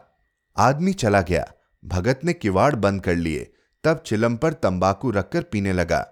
आदमी 0.57 0.93
चला 0.93 1.21
गया। 1.21 1.45
भगत 1.85 2.21
ने 2.25 2.33
किवाड़ 2.33 2.75
बंद 2.75 3.03
कर 3.03 3.15
लिए। 3.15 3.53
तब 3.85 4.03
चिलम 4.07 4.37
पर 4.37 4.53
तंबाकू 4.53 5.11
रखकर 5.11 5.43
पीने 5.43 5.73
लगा। 5.73 6.07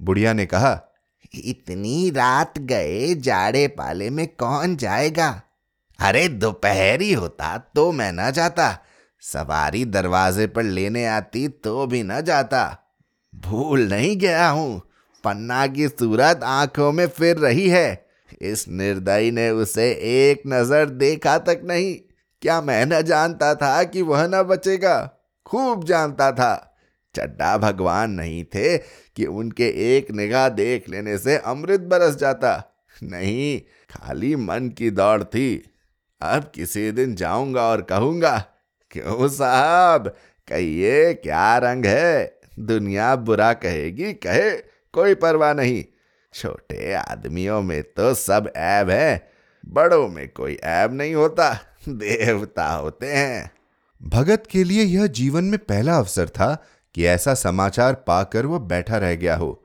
बुढ़िया 0.00 0.32
ने 0.32 0.46
कहा, 0.46 0.80
इतनी 1.34 2.10
रात 2.10 2.58
गए, 2.58 3.14
जाड़े 3.14 3.68
पाले 3.68 4.10
में 4.10 4.26
कौन 4.26 4.76
जाएगा? 4.76 5.42
अरे, 6.00 6.28
दोपहरी 6.28 7.12
होता 7.12 7.58
तो 7.74 7.92
मैं 7.92 8.12
न 8.12 8.30
जाता। 8.30 8.78
सवारी 9.20 9.84
दरवाजे 9.84 10.46
पर 10.46 10.62
लेने 10.62 11.06
आती 11.06 11.48
तो 11.48 11.86
भी 11.86 12.02
ना 12.02 12.20
जाता। 12.20 12.92
भूल 13.34 13.80
नहीं 13.80 14.16
गया 14.16 14.48
हूँ। 14.48 14.82
पन्ना 15.24 15.66
की 15.66 15.88
सूरत 15.88 16.40
आँखों 16.44 16.92
में 16.92 17.06
फिर 17.06 17.36
रही 17.36 17.68
है। 17.68 18.06
इस 18.42 18.68
निर्दयी 18.68 19.30
ने 19.30 19.50
उसे 19.50 19.90
एक 19.90 20.42
नज़र 20.46 20.86
देखा 20.86 21.38
तक 21.38 21.60
नहीं। 21.64 21.94
क्या 22.42 22.60
मैं 22.60 22.86
न 22.86 23.02
जानता 23.02 23.54
था 23.54 23.82
कि 23.82 24.02
वह 24.02 24.26
न 24.26 24.42
बचेगा? 24.42 25.10
खूब 25.46 25.84
जानता 25.84 26.32
था। 26.32 26.69
चड्डा 27.14 27.56
भगवान 27.58 28.10
नहीं 28.10 28.44
थे 28.44 28.78
कि 28.78 29.26
उनके 29.26 29.96
एक 29.96 30.10
निगाह 30.10 30.48
देख 30.48 30.88
लेने 30.88 31.18
से 31.18 31.36
अमृत 31.36 31.80
बरस 31.80 32.16
जाता। 32.16 32.82
नहीं, 33.02 33.60
खाली 33.90 34.36
मन 34.36 34.68
की 34.68 34.90
दौड़ 34.90 35.22
थी। 35.22 35.72
अब 36.22 36.52
किसी 36.54 36.90
दिन 36.92 37.14
जाऊँगा 37.14 37.62
और 37.62 37.82
कहूँगा, 37.82 38.44
क्यों 38.90 39.28
साहब, 39.28 40.08
कहिए 40.48 41.14
क्या 41.14 41.58
रंग 41.58 41.86
है? 41.86 42.40
दुनिया 42.58 43.16
बुरा 43.16 43.52
कहेगी, 43.52 44.12
कहे 44.12 44.50
कोई 44.92 45.14
परवाह 45.14 45.52
नहीं। 45.52 45.84
छोटे 46.34 46.92
आदमियों 46.92 47.62
में 47.62 47.82
तो 47.82 48.14
सब 48.14 48.52
ऐब 48.56 48.90
है, 48.90 49.30
बड़ों 49.66 50.08
में 50.08 50.28
कोई 50.28 50.54
ऐब 50.54 50.92
नहीं 50.92 51.14
होता, 51.14 51.52
देवता 51.88 52.66
होते 52.66 53.06
हैं। 53.06 53.50
भगत 54.02 54.42
के 54.50 54.64
लिए 54.64 54.82
यह 54.82 55.06
जीवन 55.06 55.44
में 55.44 55.58
पहला 55.58 55.96
अवसर 55.96 56.28
था 56.28 56.66
कि 56.94 57.04
ऐसा 57.04 57.34
समाचार 57.34 57.94
पाकर 57.94 58.46
वह 58.46 58.58
बैठा 58.58 58.96
रह 58.96 59.14
गया 59.14 59.36
हो। 59.36 59.64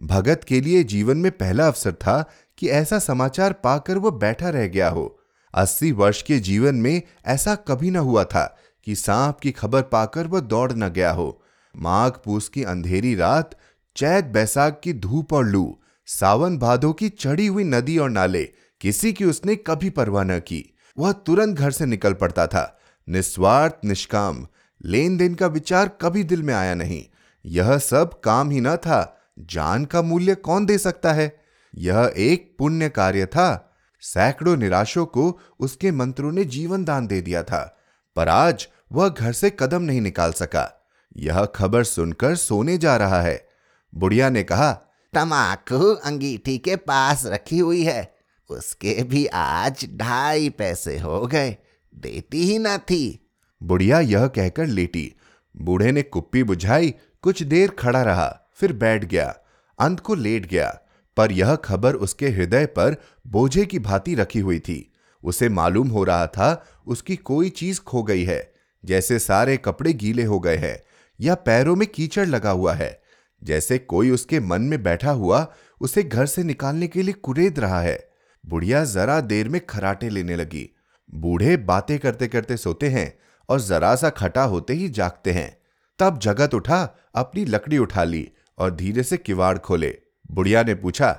भगत 0.00 0.40
के 0.48 0.60
लिए 0.60 0.84
जीवन 0.84 1.16
में 1.16 1.32
पहला 1.32 1.66
अवसर 1.66 1.92
था 1.92 2.30
कि 2.58 2.68
ऐसा 2.68 2.98
समाचार 2.98 3.52
पाकर 3.52 3.98
वह 3.98 4.10
बैठा 4.10 4.48
रह 4.48 4.66
गया 4.66 4.88
हो। 4.88 5.20
अस्सी 5.54 5.92
वर्ष 5.92 6.22
के 6.22 6.38
जीवन 6.38 6.74
में 6.74 7.02
ऐसा 7.26 7.54
कभी 7.54 7.90
न 7.90 7.96
हुआ 7.96 8.24
था 8.24 8.58
कि 8.84 8.94
सांप 8.94 9.40
की 9.40 9.50
खबर 9.50 9.82
पाकर 9.82 10.26
वह 10.26 10.40
दौड़ 10.40 10.72
न 10.72 10.88
गया 10.88 11.10
हो। 11.10 11.42
माघ 11.76 12.12
पूस 12.24 12.48
की 12.48 12.64
अंधेरी 12.64 13.14
रात, 13.14 13.50
चैत 13.96 14.24
बैसाख 14.24 14.80
की 14.82 14.92
धूप 14.92 15.32
और 15.32 15.44
लू, 15.44 15.78
सावन 16.06 16.58
भादों 16.58 16.92
की 16.92 17.08
चढ़ी 17.08 17.46
हुई 17.46 17.64
नदी 17.64 17.98
और 17.98 18.10
नाले, 18.10 18.44
किसी 18.80 19.12
की 19.12 19.24
उसने 19.24 19.56
कभी 19.56 19.90
परवाह 19.90 20.24
न 20.24 20.38
की। 20.38 20.74
वह 20.98 21.12
तुरंत 21.12 21.56
घर 21.56 21.70
से 21.70 21.86
निकल 21.86 22.12
पड़ता 22.12 22.46
था। 22.46 22.80
निस्वार्थ 23.08 23.74
निष्काम 23.84 24.46
लेन 24.86 25.16
देन 25.16 25.34
का 25.34 25.46
विचार 25.46 25.88
कभी 25.88 26.24
दिल 26.24 26.42
में 26.42 26.54
आया 26.54 26.74
नहीं। 26.74 27.04
यह 27.46 27.78
सब 27.78 28.20
काम 28.20 28.50
ही 28.50 28.60
न 28.60 28.76
था। 28.76 29.20
जान 29.38 29.84
का 29.84 30.02
मूल्य 30.02 30.34
कौन 30.34 30.66
दे 30.66 30.78
सकता 30.78 31.12
है? 31.12 31.40
यह 31.74 32.12
एक 32.16 32.56
पुण्य 32.58 32.88
कार्य 32.88 33.26
था। 33.26 33.76
सैकड़ों 34.00 34.56
निराशों 34.56 35.06
को 35.06 35.40
उसके 35.60 35.90
मंत्रों 35.90 36.32
ने 36.32 36.44
जीवन 36.44 36.84
दान 36.84 37.06
दे 37.06 37.20
दिया 37.20 37.42
था। 37.42 37.78
पर 38.16 38.28
आज 38.28 38.68
वह 38.92 39.08
घर 39.08 39.32
से 39.32 39.56
कदम 39.60 39.82
नहीं 39.82 40.00
निकाल 40.00 40.32
सका। 40.32 40.86
यह 41.16 41.44
खबर 41.44 41.84
सुनकर 41.84 42.36
सोने 42.36 42.78
जा 42.78 42.96
रहा 42.96 43.22
है। 43.22 43.48
बुढ़िया 43.94 44.30
ने 44.30 44.42
कहा 44.42 44.72
तमाकू 45.12 45.94
अंगीठी 45.94 46.58
के 46.58 46.76
पास 46.76 47.26
रखी 47.26 47.58
हुई 47.58 47.84
है। 47.84 48.16
उसके 48.50 49.02
भी 49.02 49.26
आज 49.26 49.88
ढाई 49.96 50.48
पैसे 50.48 50.98
हो 50.98 51.26
गए। 51.26 51.56
देती 51.94 52.44
ही 52.44 52.58
ना 52.58 52.78
थी। 52.78 53.25
बुढ़िया 53.66 54.00
यह 54.00 54.26
कहकर 54.26 54.66
लेटी। 54.66 55.12
बूढ़े 55.54 55.92
ने 55.92 56.02
कुप्पी 56.02 56.42
बुझाई, 56.42 56.94
कुछ 57.22 57.42
देर 57.42 57.70
खड़ा 57.70 58.02
रहा, 58.02 58.50
फिर 58.54 58.72
बैठ 58.72 59.04
गया, 59.04 59.36
अंत 59.78 60.00
को 60.00 60.14
लेट 60.14 60.46
गया, 60.46 60.68
पर 61.16 61.32
यह 61.32 61.54
खबर 61.54 61.94
उसके 61.94 62.28
हृदय 62.28 62.66
पर 62.66 62.96
बोझे 63.26 63.64
की 63.66 63.78
भांति 63.78 64.14
रखी 64.14 64.40
हुई 64.40 64.58
थी। 64.58 64.92
उसे 65.24 65.48
मालूम 65.48 65.88
हो 65.88 66.04
रहा 66.04 66.26
था 66.26 66.66
उसकी 66.86 67.16
कोई 67.16 67.48
चीज़ 67.50 67.80
खो 67.80 68.02
गई 68.02 68.24
है, 68.24 68.54
जैसे 68.84 69.18
सारे 69.18 69.56
कपड़े 69.56 69.92
गीले 69.92 70.24
हो 70.24 70.40
गए 70.40 70.56
हैं, 70.56 70.78
या 71.20 71.34
पैरों 71.34 71.76
में 71.76 71.86
कीचड़ 71.88 72.26
लगा 72.26 72.50
हुआ 72.50 72.74
है, 72.74 73.00
जैसे 73.42 73.78
कोई 73.78 74.10
उसके 74.10 74.40
मन 74.40 74.62
में 74.62 74.82
बैठा 74.82 75.10
हुआ 75.10 75.46
उसे 75.80 76.02
घर 76.02 76.26
से 76.26 76.42
निकालने 76.44 76.88
के 76.88 77.02
लिए 77.02 77.14
कुरेद 77.14 77.58
रहा 77.58 77.80
है। 77.80 77.98
बुढ़िया 78.44 78.84
जरा 78.84 79.20
देर 79.20 79.48
में 79.48 79.60
खराटे 79.66 80.08
लेने 80.08 80.36
लगी। 80.36 80.68
बूढ़े 81.14 81.56
बातें 81.56 81.98
करते 81.98 82.28
करते 82.28 82.56
सोते 82.56 82.88
हैं 82.88 83.12
और 83.48 83.60
जरा 83.60 83.94
सा 83.96 84.10
खटा 84.10 84.42
होते 84.42 84.72
ही 84.72 84.88
जागते 84.88 85.32
हैं। 85.32 85.56
तब 85.98 86.18
जगत 86.18 86.54
उठा 86.54 86.82
अपनी 87.14 87.44
लकड़ी 87.44 87.78
उठा 87.78 88.04
ली 88.04 88.28
और 88.58 88.74
धीरे 88.74 89.02
से 89.02 89.16
किवाड़ 89.16 89.56
खोले। 89.58 89.96
बुढ़िया 90.30 90.62
ने 90.62 90.74
पूछा 90.74 91.10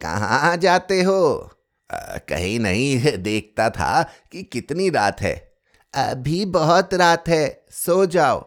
कहाँ 0.00 0.56
जाते 0.56 1.02
हो? 1.02 1.50
आ, 1.90 1.96
कहीं 2.18 2.58
नहीं 2.60 3.16
देखता 3.18 3.68
था 3.70 4.02
कि 4.32 4.42
कितनी 4.42 4.88
रात 4.90 5.20
है। 5.20 5.34
अभी 5.94 6.44
बहुत 6.46 6.94
रात 6.94 7.28
है 7.28 7.64
सो 7.70 8.04
जाओ। 8.06 8.40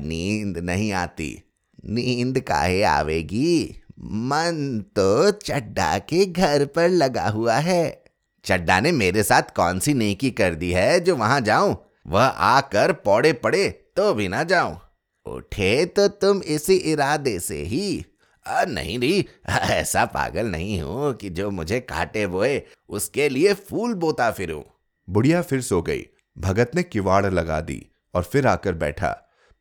नींद 0.00 0.58
नहीं 0.58 0.92
आती। 0.92 1.42
नींद 1.86 2.40
काहे 2.40 2.82
आवेगी? 2.82 3.82
मन 4.00 4.84
तो 4.96 5.30
चड्डा 5.30 5.98
के 5.98 6.24
घर 6.26 6.64
पर 6.66 6.88
लगा 6.88 7.28
हुआ 7.28 7.54
है। 7.54 8.04
चड्डा 8.44 8.80
ने 8.80 8.92
मेरे 8.92 9.22
साथ 9.22 9.54
कौन 9.56 9.78
सी 9.78 9.94
नेकी 9.94 10.30
कर 10.30 10.54
दी 10.54 10.70
है 10.72 11.00
जो 11.00 11.16
वहाँ 11.16 11.40
जाऊँ? 11.40 11.76
वह 12.06 12.24
आकर 12.24 12.92
पौड़े 12.92 13.32
पड़े 13.32 13.68
तो 13.96 14.14
भी 14.14 14.28
ना 14.28 14.42
जाऊँ। 14.42 14.80
उठे 15.26 15.84
तो 15.86 16.08
तुम 16.08 16.42
इसी 16.42 16.74
इरादे 16.74 17.38
से 17.40 17.62
ही। 17.62 18.04
आ, 18.46 18.64
नहीं 18.64 18.98
नहीं 18.98 19.24
ऐसा 19.48 20.04
पागल 20.04 20.46
नहीं 20.46 20.80
हूँ 20.82 21.14
कि 21.14 21.30
जो 21.30 21.50
मुझे 21.50 21.80
काटे 21.80 22.26
बोए 22.26 22.62
उसके 22.88 23.28
लिए 23.28 23.54
फूल 23.54 23.94
बोता 23.94 24.30
फिरूं। 24.30 24.62
बुढ़िया 25.08 25.42
फिर 25.42 25.60
सो 25.60 25.82
गई। 25.82 26.06
भगत 26.38 26.70
ने 26.74 26.82
किवाड़ 26.82 27.26
लगा 27.26 27.60
दी 27.60 27.86
और 28.14 28.22
फिर 28.22 28.46
आकर 28.46 28.72
बैठा। 28.72 29.10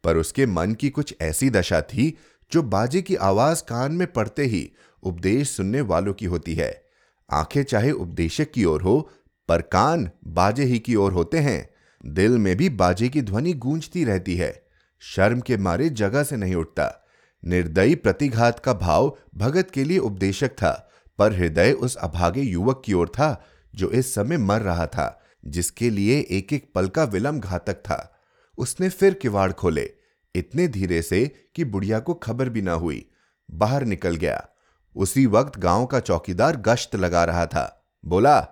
पर 0.04 0.18
उसके 0.18 0.46
मन 0.46 0.74
की 0.74 0.90
कुछ 0.90 1.16
ऐसी 1.22 1.50
दशा 1.50 1.82
थी 1.82 2.18
जो 2.52 2.64
बाजे 2.64 3.02
की 3.02 3.16
आवाज़ 3.16 3.64
कान 3.64 3.92
में 3.92 4.12
पड़ते 4.14 4.44
ही 4.44 4.72
उपदेश 5.04 5.50
सुनने 5.50 5.82
वालों 5.82 6.14
की 6.14 6.26
होती 6.26 6.56
है। 6.56 6.84
आँखें 7.32 7.64
चाहे 7.64 7.92
उपदेशक 7.92 8.52
की 8.52 8.66
ओर 8.66 8.82
हो 8.82 9.10
पर 9.50 9.62
कान 9.62 10.10
बाजे 10.28 10.64
ही 10.64 10.80
की 10.80 10.96
ओर 10.96 11.14
होते 11.14 11.38
हैं। 11.38 11.75
दिल 12.08 12.32
में 12.32 12.58
भी 12.58 12.70
बाजे 12.70 13.10
की 13.10 13.22
ध्वनि 13.22 13.54
गूंजती 13.54 14.04
रहती 14.04 14.36
है। 14.36 14.68
शर्म 15.00 15.40
के 15.40 15.58
मारे 15.58 15.90
जगह 15.90 16.24
से 16.24 16.38
नहीं 16.38 16.56
उठता। 16.56 17.08
निर्दयी 17.46 17.96
प्रतिघात 17.96 18.60
का 18.60 18.74
भाव 18.74 19.18
भगत 19.36 19.72
के 19.74 19.84
लिए 19.84 19.98
उपदेशक 19.98 20.50
था, 20.50 20.92
पर 21.18 21.34
हृदय 21.34 21.72
उस 21.72 21.96
अभागे 21.96 22.42
युवक 22.42 22.82
की 22.86 22.94
ओर 22.94 23.10
था, 23.10 23.46
जो 23.76 23.90
इस 23.90 24.16
समय 24.16 24.38
मर 24.38 24.62
रहा 24.62 24.88
था, 24.88 25.24
जिसके 25.46 25.90
लिए 25.90 26.28
एक 26.30 26.54
एक 26.54 26.72
पल 26.76 26.88
का 26.88 27.04
विलंब 27.04 27.42
घातक 27.42 27.74
था। 27.74 28.16
उसने 28.58 28.90
फिर 28.90 29.14
किवाड़ 29.14 29.52
खोले, 29.52 29.92
इतने 30.36 30.68
धीरे 30.68 31.02
से 31.02 31.32
कि 31.56 31.64
बुढ़िया 31.64 32.00
को 32.00 32.14
खबर 32.14 32.50
भी 32.50 32.62
ना 32.62 32.74
हुई। 32.74 33.10
बाहर 33.52 33.86
निकल 33.86 34.16
गया। 34.16 34.48
उसी 34.96 35.26
वक्त 35.26 35.60
गाँव 35.60 35.86
का 35.86 36.00
चौकीदार 36.00 36.58
गश्त 36.58 36.96
लगा 36.96 37.24
रहा 37.24 37.46
था। 37.46 37.86
बोला 38.06 38.48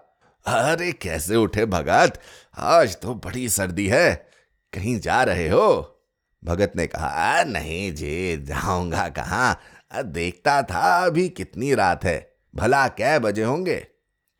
अरे 0.46 0.92
कैसे 0.92 1.36
उठे 1.36 1.66
भगत? 1.66 2.20
आज 2.58 2.96
तो 3.02 3.14
बड़ी 3.16 3.50
सर्दी 3.50 3.88
है। 3.88 4.28
कहीं 4.74 5.00
जा 5.00 5.24
रहे 5.24 5.50
हो? 5.50 6.02
भगत 6.44 6.72
ने 6.76 6.88
कहा 6.88 7.44
नहीं 7.44 7.94
जी 7.94 8.38
जाऊँगा 8.38 9.08
कहाँ? 9.10 9.60
देखता 10.04 10.62
था 10.62 11.06
अभी 11.06 11.30
कितनी 11.30 11.74
रात 11.74 12.06
है। 12.06 12.36
भला 12.56 12.88
कै 12.88 13.20
बजे 13.20 13.44
होंगे? 13.44 13.88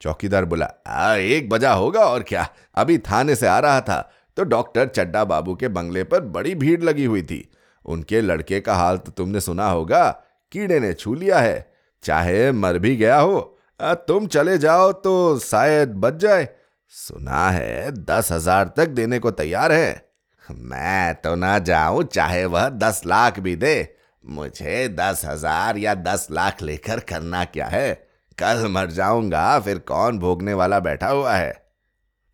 चौकीदार 0.02 0.46
बोला 0.46 0.66
आ, 0.88 1.16
एक 1.16 1.50
बजा 1.50 1.74
होगा 1.74 2.00
और 2.00 2.24
क्या? 2.24 2.50
अभी 2.76 2.98
थाने 2.98 3.36
से 3.36 3.48
आ 3.48 3.60
रहा 3.60 3.82
था 3.82 4.12
तो 4.38 4.44
डॉक्टर 4.44 4.88
चड्डा 4.88 5.24
बाबू 5.24 5.56
के 5.56 5.68
बंगले 5.68 6.04
पर 6.04 6.20
बड़ी 6.20 6.56
भीड़ 6.56 6.82
लगी 6.84 7.06
हुई 7.06 7.24
थी। 7.24 7.52
उनके 7.86 8.22
लड़के 8.22 8.60
का 8.62 8.76
हाल 8.76 8.98
तो 8.98 9.12
तुमने 9.12 9.42
सुना 9.42 9.70
होगा। 9.70 10.10
कीड़े 10.52 10.80
ने 10.80 10.94
छू 10.94 11.14
लिया 11.14 11.40
है। 11.40 11.74
चाहे 12.04 12.52
मर 12.52 12.78
भी 12.78 12.96
गया 12.96 13.20
हो 13.20 13.53
तुम 13.80 14.28
चले 14.28 14.58
जाओ 14.58 14.92
तो 14.92 15.40
शायद 15.40 15.94
बच 15.96 16.14
जाए। 16.14 16.48
सुना 16.94 17.50
है 17.50 17.92
दस 17.92 18.32
हज़ार 18.32 18.74
तक 18.78 18.88
देने 18.90 19.20
को 19.20 19.32
तैयार 19.32 19.72
है। 19.72 20.06
मैं 20.44 21.16
तो 21.16 21.36
ना 21.36 21.58
जाऊँ, 21.60 22.04
चाहे 22.04 22.46
वह 22.46 22.68
दस 22.70 23.02
लाख 23.06 23.40
भी 23.40 23.56
दे। 23.56 23.96
मुझे 24.24 24.88
दस 24.90 25.22
हज़ार 25.26 25.78
या 25.78 25.94
दस 25.96 26.28
लाख 26.32 26.62
लेकर 26.62 27.00
करना 27.00 27.44
क्या 27.46 27.68
है? 27.68 27.94
कल 28.38 28.68
मर 28.68 28.92
जाऊँगा, 28.92 29.60
फिर 29.60 29.78
कौन 29.78 30.20
भोगने 30.20 30.54
वाला 30.54 30.80
बैठा 30.80 31.08
हुआ 31.08 31.34
है? 31.34 31.54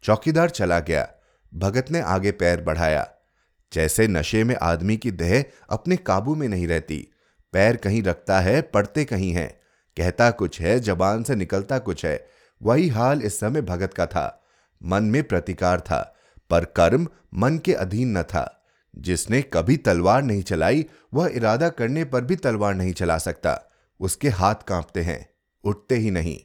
चौकीदार 0.04 0.50
चला 0.50 0.80
गया। 0.80 1.08
भगत 1.54 1.92
ने 1.92 2.02
आगे 2.02 2.32
पैर 2.32 2.62
बढ़ाया। 2.62 3.08
जैसे 3.72 4.08
नशे 4.08 4.44
में 4.44 4.56
आदमी 4.56 4.98
की 4.98 5.12
देह 5.12 5.44
अपने 5.70 5.96
काबू 5.96 6.36
में 6.36 6.48
नहीं 6.48 6.68
रहती, 6.68 6.98
पैर 7.54 7.76
कहीं 7.76 8.04
रखता 8.04 8.40
है, 8.40 8.62
पड़ते 8.62 9.06
कहीं 9.06 9.32
है। 9.34 9.59
कहता 10.00 10.32
कुछ 10.32 10.62
है, 10.62 10.80
जबान 10.80 11.24
से 11.24 11.36
निकलता 11.36 11.80
कुछ 11.80 12.06
है। 12.06 12.30
वही 12.64 12.88
हाल 12.88 13.22
इस 13.22 13.40
समय 13.40 13.62
भगत 13.62 13.94
का 13.94 14.06
था। 14.06 14.44
मन 14.84 15.04
में 15.04 15.24
प्रतिकार 15.24 15.82
था, 15.82 16.16
पर 16.50 16.66
कर्म 16.66 17.08
मन 17.36 17.58
के 17.58 17.74
अधीन 17.74 18.18
न 18.18 18.24
था। 18.24 18.64
जिसने 18.96 19.42
कभी 19.42 19.78
तलवार 19.78 20.22
नहीं 20.22 20.44
चलाई, 20.44 20.86
वह 21.14 21.30
इरादा 21.34 21.70
करने 21.70 22.06
पर 22.06 22.22
भी 22.22 22.36
तलवार 22.36 22.74
नहीं 22.74 22.94
चला 22.94 23.18
सकता। 23.18 23.72
उसके 24.00 24.30
हाथ 24.30 24.56
कांपते 24.56 25.02
हैं, 25.02 25.30
उठते 25.64 25.96
ही 25.96 26.12
नहीं। 26.12 26.40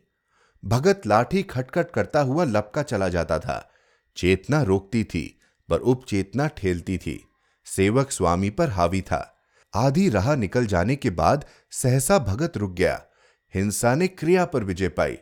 भगत 0.64 1.02
लाठी 1.06 1.42
खटखट 1.42 1.90
करता 1.90 2.20
हुआ 2.20 2.44
लपका 2.44 2.82
चला 2.82 3.08
जाता 3.08 3.38
था। 3.38 3.70
चेतना 4.16 4.62
रोकती 4.62 5.04
थी, 5.04 5.40
पर 5.68 5.78
उपचेतना 5.78 6.46
ठेलती 6.46 6.98
थी। 6.98 7.28
सेवक 7.66 8.10
स्वामी 8.10 8.50
पर 8.50 8.70
हावी 8.70 9.02
था। 9.02 9.36
आधी 9.74 10.08
राह 10.08 10.36
निकल 10.36 10.66
जाने 10.66 10.96
के 10.96 11.10
बाद 11.10 11.44
सहसा 11.70 12.18
भगत 12.18 12.56
रुक 12.56 12.72
गया। 12.72 13.04
हिंसा 13.54 13.94
ने 13.94 14.08
क्रिया 14.08 14.44
पर 14.44 14.64
विजय 14.64 14.88
पाई। 14.88 15.18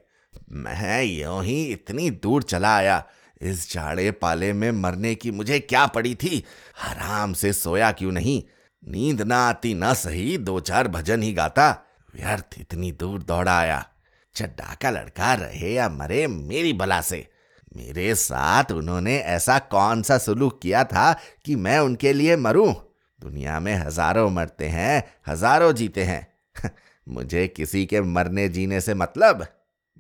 मैं 0.53 1.05
यूँ 1.05 1.45
ही 1.45 1.65
इतनी 1.65 2.11
दूर 2.11 2.43
चला 2.43 2.77
आया। 2.77 3.05
इस 3.43 3.73
जाड़े 3.73 4.11
पाले 4.11 4.53
में 4.53 4.71
मरने 4.71 5.15
की 5.15 5.31
मुझे 5.31 5.61
क्या 5.61 5.87
पड़ी 5.87 6.15
थी? 6.15 6.45
आराम 6.85 7.33
से 7.33 7.53
सोया 7.53 7.93
क्यों 7.93 8.13
नहीं? 8.13 8.43
नींद 8.89 9.23
ना 9.23 9.49
आती, 9.49 9.75
ना 9.75 9.95
सही 9.95 10.39
दो 10.39 10.61
चार 10.61 10.89
भजन 10.89 11.23
ही 11.23 11.33
गाता। 11.33 11.71
व्यर्थ 12.15 12.47
इतनी 12.61 12.93
दूर 12.93 13.23
दौड़ा 13.23 13.59
आया। 13.59 13.87
चड्डा 14.35 14.77
का 14.83 14.91
लड़का 14.91 15.35
रहे 15.35 15.75
या 15.75 15.89
मरे 15.89 16.27
मेरी 16.27 16.73
बला 16.73 17.01
से। 17.01 17.29
मेरे 17.77 18.15
साथ 18.15 18.73
उन्होंने 18.73 19.19
ऐसा 19.19 19.59
कौन 19.59 20.03
सा 20.03 20.19
सुलूक 20.19 20.61
किया 20.63 20.85
था 20.85 21.17
कि 21.45 21.57
मैं 21.57 21.79
उनके 21.79 22.13
लिए 22.13 22.37
मरूं? 22.37 22.75
दुनिया 23.21 23.61
में 23.61 23.75
हज़ारों 23.75 24.31
मरते 24.31 24.69
हैं, 24.69 25.05
हज़ारों 25.29 25.73
जीते 25.73 26.05
हैं। 26.05 26.33
मुझे 27.09 27.49
किसी 27.49 27.87
के 27.87 28.01
मरने 28.01 28.49
जीने 28.49 28.81
से 28.81 28.95
मतलब। 28.95 29.47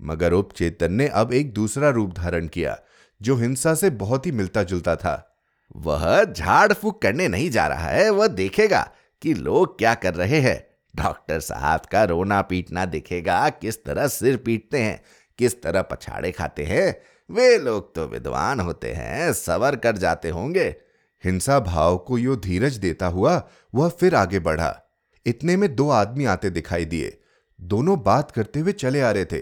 मगर 0.01 0.33
उपचेतन 0.33 0.93
ने 0.93 1.09
अब 1.09 1.33
एक 1.33 1.53
दूसरा 1.53 1.91
रूप 1.91 2.13
धारण 2.13 2.47
किया, 2.47 2.79
जो 3.23 3.37
हिंसा 3.37 3.75
से 3.75 3.91
बहुत 3.91 4.27
ही 4.27 4.33
मिलता 4.33 4.63
जुलता 4.63 4.97
था। 4.97 5.37
वह 5.77 6.25
झाड़ 6.25 6.73
फूक 6.73 7.03
करने 7.03 7.29
नहीं 7.29 7.51
जा 7.51 7.67
रहा 7.67 7.89
है, 7.89 8.11
वह 8.11 8.27
देखेगा 8.27 8.91
कि 9.23 9.35
लोग 9.35 9.79
क्या 9.79 9.95
कर 9.95 10.15
रहे 10.15 10.41
हैं। 10.41 10.67
डॉक्टर 10.97 11.41
साहब 11.41 11.81
का 11.81 12.05
रोना 12.05 12.43
पीटना 12.43 12.85
देखेगा, 12.85 13.49
किस 13.49 13.85
तरह 13.85 14.07
सिर 14.07 14.37
पीटते 14.37 14.79
हैं, 14.79 15.03
किस 15.39 15.63
तरह 15.63 15.83
पछाड़े 15.83 16.33
खाते 16.33 16.65
हैं। 16.65 16.97
वे 17.31 17.59
लोग 17.59 17.95
तो 17.95 18.07
विद्वान 18.07 18.61
होते 18.61 18.93
हैं, 18.93 19.33
सवर 19.33 19.77
कर 19.77 19.97
जाते 19.97 20.29
होंगे। 20.29 20.77
हिंसा 21.25 21.61
भाव 21.61 21.99
को 21.99 22.19
यो 22.19 22.37
धीरज 22.37 22.77
देता 22.77 23.07
हुआ 23.07 23.49
वह 23.75 23.89
फिर 23.89 24.15
आगे 24.15 24.39
बढ़ा। 24.39 24.82
इतने 25.27 25.57
में 25.57 25.75
दो 25.75 25.91
आदमी 25.91 26.25
आते 26.25 26.51
दिखाई 26.51 26.85
दिए। 26.85 27.19
दोनों 27.61 28.03
बात 28.03 28.31
करते 28.31 28.61
हुए 28.61 28.73
चले 28.73 29.01
आ 29.01 29.11
रहे 29.11 29.25
थे। 29.25 29.39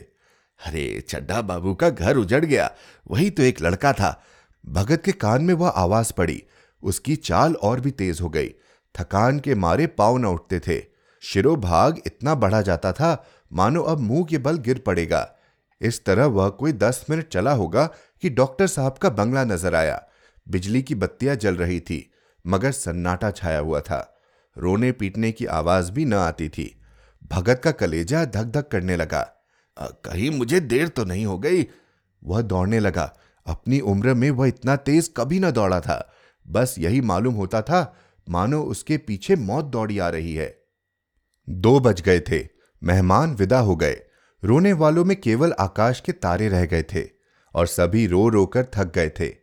अरे 0.66 1.00
चड्डा 1.08 1.42
बाबू 1.42 1.74
का 1.74 1.90
घर 1.90 2.16
उजड़ 2.16 2.44
गया। 2.44 2.70
वही 3.10 3.30
तो 3.30 3.42
एक 3.42 3.60
लड़का 3.60 3.92
था। 3.92 4.22
भगत 4.66 5.02
के 5.04 5.12
कान 5.12 5.42
में 5.42 5.54
वह 5.54 5.68
आवाज़ 5.68 6.12
पड़ी। 6.12 6.42
उसकी 6.82 7.16
चाल 7.16 7.54
और 7.54 7.80
भी 7.80 7.90
तेज 7.90 8.20
हो 8.20 8.28
गई। 8.28 8.48
थकान 8.98 9.38
के 9.38 9.54
मारे 9.54 9.86
पाव 9.86 10.16
न 10.16 10.24
उठते 10.24 10.60
थे। 10.60 10.84
शिरोभाग 11.20 12.00
इतना 12.06 12.34
बढ़ा 12.34 12.62
जाता 12.62 12.92
था, 12.92 13.26
मानो 13.52 13.82
अब 13.82 13.98
मुँह 13.98 14.24
के 14.24 14.38
बल 14.38 14.58
गिर 14.58 14.78
पड़ेगा। 14.78 15.36
इस 15.80 16.04
तरह 16.04 16.24
वह 16.24 16.48
कोई 16.48 16.72
दस 16.72 17.06
मिनट 17.10 17.28
चला 17.28 17.52
होगा 17.52 17.86
कि 18.22 18.30
डॉक्टर 18.30 18.66
साहब 18.66 18.92
का 18.92 19.10
बंगला 19.10 19.44
नज़र 19.44 19.74
आया। 19.74 20.02
बिजली 20.48 20.82
की 20.82 20.94
बत्तियाँ 20.94 21.36
जल 21.36 21.56
रही 21.56 21.80
थी, 21.80 22.12
मगर 22.46 22.72
सन्नाटा 22.72 23.30
छाया 23.30 23.58
हुआ 23.58 23.80
था। 23.80 24.09
रोने 24.58 24.92
पीटने 24.92 25.32
की 25.32 25.46
आवाज़ 25.46 25.92
भी 25.92 26.04
न 26.04 26.14
आती 26.14 26.48
थी। 26.48 26.80
भगत 27.30 27.60
का 27.64 27.70
कलेजा 27.70 28.24
धक 28.24 28.44
धक 28.44 28.68
करने 28.68 28.96
लगा। 28.96 29.36
कहीं 29.80 30.30
मुझे 30.30 30.60
देर 30.60 30.88
तो 30.88 31.04
नहीं 31.04 31.26
हो 31.26 31.38
गई? 31.38 31.66
वह 32.24 32.42
दौड़ने 32.42 32.80
लगा। 32.80 33.18
अपनी 33.46 33.80
उम्र 33.80 34.14
में 34.14 34.30
वह 34.30 34.48
इतना 34.48 34.76
तेज 34.76 35.12
कभी 35.16 35.40
न 35.40 35.50
दौड़ा 35.50 35.80
था। 35.80 36.12
बस 36.46 36.74
यही 36.78 37.00
मालूम 37.00 37.34
होता 37.34 37.62
था, 37.62 37.96
मानो 38.28 38.62
उसके 38.62 38.96
पीछे 38.98 39.36
मौत 39.36 39.64
दौड़ी 39.64 39.98
आ 39.98 40.08
रही 40.08 40.34
है। 40.34 40.62
दो 41.50 41.80
बज 41.80 42.00
गए 42.00 42.20
थे। 42.20 42.48
मेहमान 42.82 43.34
विदा 43.34 43.60
हो 43.60 43.76
गए। 43.76 44.02
रोने 44.44 44.72
वालों 44.72 45.04
में 45.04 45.20
केवल 45.20 45.52
आकाश 45.52 46.00
के 46.00 46.12
तारे 46.12 46.48
रह 46.48 46.66
गए 46.66 46.82
थे 46.82 47.08
और 47.54 47.66
सभी 47.66 48.06
रो 48.06 48.28
रोकर 48.28 48.66
थक 48.74 48.94
गए 48.94 49.08
थे। 49.08 49.34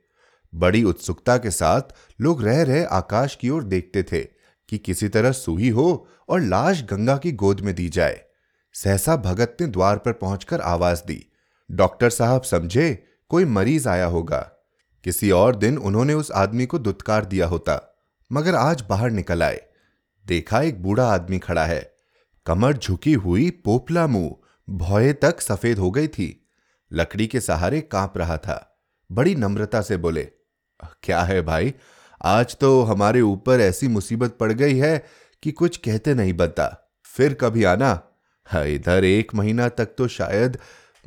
बड़ी 0.56 0.84
उत्सुकता 0.84 1.38
के 1.38 1.52
साथ 1.52 1.82
लोग 2.22 2.44
रह 2.44 2.64
रहे 2.64 2.84
आकाश 2.86 3.36
की 3.36 3.50
ओर 3.50 3.64
देखते 3.64 4.04
थे। 4.04 4.37
कि 4.70 4.78
किसी 4.78 5.10
तरह 5.10 5.32
सुही 5.32 5.70
हो 5.70 6.08
और 6.30 6.42
लाश 6.42 6.84
गंगा 6.84 7.18
की 7.18 7.32
गोद 7.32 7.60
में 7.60 7.76
दी 7.76 7.90
जाए। 7.90 8.22
सहसा 8.74 9.16
भगत 9.16 9.58
ने 9.62 9.68
द्वार 9.68 9.98
पर 9.98 10.14
पहुंचकर 10.14 10.62
आवाज़ 10.62 11.04
दी, 11.08 11.26
डॉक्टर 11.72 12.10
साहब, 12.10 12.42
समझे? 12.42 13.04
कोई 13.30 13.46
मरीज़ 13.46 13.90
आया 13.90 14.06
होगा। 14.06 14.52
किसी 15.04 15.32
और 15.32 15.56
दिन 15.56 15.78
उन्होंने 15.78 16.14
उस 16.14 16.32
आदमी 16.32 16.66
को 16.66 16.80
दुत्कार 16.80 17.26
दिया 17.26 17.48
होता, 17.48 18.04
मगर 18.32 18.56
आज 18.56 18.84
बाहर 18.90 19.12
निकल 19.12 19.44
आए। 19.44 19.62
देखा 20.26 20.62
एक 20.62 20.84
बूढ़ा 20.84 21.08
आदमी 21.08 21.40
खड़ा 21.40 21.66
है। 21.66 21.94
कमर 22.46 22.78
झुकी 22.78 23.14
हुई 23.14 23.50
पोपला 23.50 24.08
मुँह 24.08 24.36
भौए 24.70 25.14
तक 25.14 25.42
सफ़ेद 25.42 25.78
हो 25.78 25.92
गई 25.92 26.08
थी। 26.08 26.50
लकड़ी 26.92 27.28
के 27.28 27.42
सहारे 27.42 27.82
काँप 27.82 28.18
रहा 28.18 28.38
था। 28.38 28.78
बड़ी 29.12 29.36
नम्रता 29.36 29.82
से 29.82 29.98
बोले, 29.98 30.24
क्या 31.04 31.22
है 31.22 31.42
भाई? 31.42 31.74
आज 32.22 32.56
तो 32.56 32.82
हमारे 32.84 33.22
ऊपर 33.22 33.60
ऐसी 33.60 33.88
मुसीबत 33.88 34.38
पड़ 34.40 34.52
गई 34.52 34.78
है 34.78 35.06
कि 35.44 35.52
कुछ 35.52 35.78
कहते 35.78 36.14
नहीं 36.14 36.34
बनता। 36.34 36.94
फिर 37.06 37.34
कभी 37.34 37.64
आना। 37.64 38.00
हाँ, 38.46 38.66
इधर 38.66 39.04
एक 39.04 39.36
महीना 39.36 39.70
तक 39.70 39.86
तो 39.86 40.08
शायद 40.08 40.58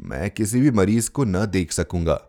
मैं 0.00 0.30
किसी 0.30 0.60
भी 0.60 0.70
मरीज़ 0.70 1.10
को 1.10 1.24
न 1.24 1.46
देख 1.46 1.72
सकूँगा। 1.72 2.20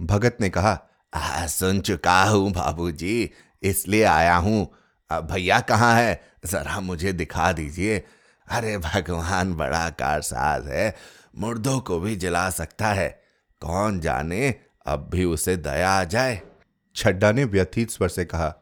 भगत 0.00 0.36
ने 0.40 0.50
कहा 0.50 0.78
आ, 1.14 1.46
सुन 1.46 1.80
चुका 1.80 2.22
हूँ 2.24 2.52
बाबूजी 2.52 3.30
इसलिए 3.62 4.02
आया 4.02 4.36
हूँ। 4.36 4.66
भैया 5.10 5.60
कहाँ 5.60 5.94
है? 5.94 6.20
जरा 6.46 6.80
मुझे 6.80 7.12
दिखा 7.12 7.52
दीजिए। 7.52 7.98
अरे 8.48 8.78
भगवान 8.78 9.54
बड़ा 9.54 9.90
कारसाज 9.90 10.66
है। 10.66 10.94
मुर्दों 11.38 11.80
को 11.80 12.00
भी 12.00 12.16
जला 12.16 12.50
सकता 12.50 12.86
है। 12.86 13.08
कौन 13.60 14.00
जाने 14.00 14.54
अब 14.86 15.08
भी 15.12 15.24
उसे 15.24 15.56
दया 15.56 15.90
आ 15.90 16.04
जाए। 16.04 16.42
छड्डा 16.94 17.32
ने 17.32 17.44
व्यथित 17.44 17.90
स्वर 17.90 18.08
से 18.08 18.24
कहा, 18.24 18.54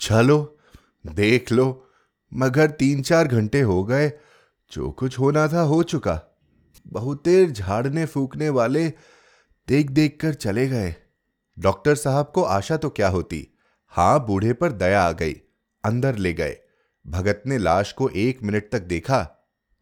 चलो, 0.00 0.58
देख 1.06 1.52
लो, 1.52 1.86
मगर 2.32 2.70
तीन 2.70 3.02
चार 3.02 3.28
घंटे 3.28 3.60
हो 3.60 3.82
गए, 3.84 4.12
जो 4.72 4.90
कुछ 4.90 5.18
होना 5.18 5.48
था 5.48 5.60
हो 5.60 5.82
चुका। 5.82 6.20
बहुत 6.86 7.24
देर 7.24 7.50
झाड़ने 7.50 8.06
फूकने 8.06 8.48
वाले 8.48 8.88
देख 9.68 9.90
देख 9.90 10.18
कर 10.20 10.34
चले 10.34 10.66
गए। 10.68 10.94
डॉक्टर 11.58 11.94
साहब 11.94 12.32
को 12.34 12.42
आशा 12.42 12.76
तो 12.76 12.90
क्या 12.90 13.08
होती? 13.08 13.46
हाँ, 13.92 14.26
बूढ़े 14.26 14.52
पर 14.52 14.72
दया 14.72 15.02
आ 15.02 15.12
गई, 15.12 15.32
अंदर 15.84 16.16
ले 16.16 16.32
गए। 16.32 16.56
भगत 17.06 17.42
ने 17.46 17.58
लाश 17.58 17.92
को 17.92 18.08
एक 18.08 18.42
मिनट 18.42 18.70
तक 18.72 18.82
देखा, 18.82 19.22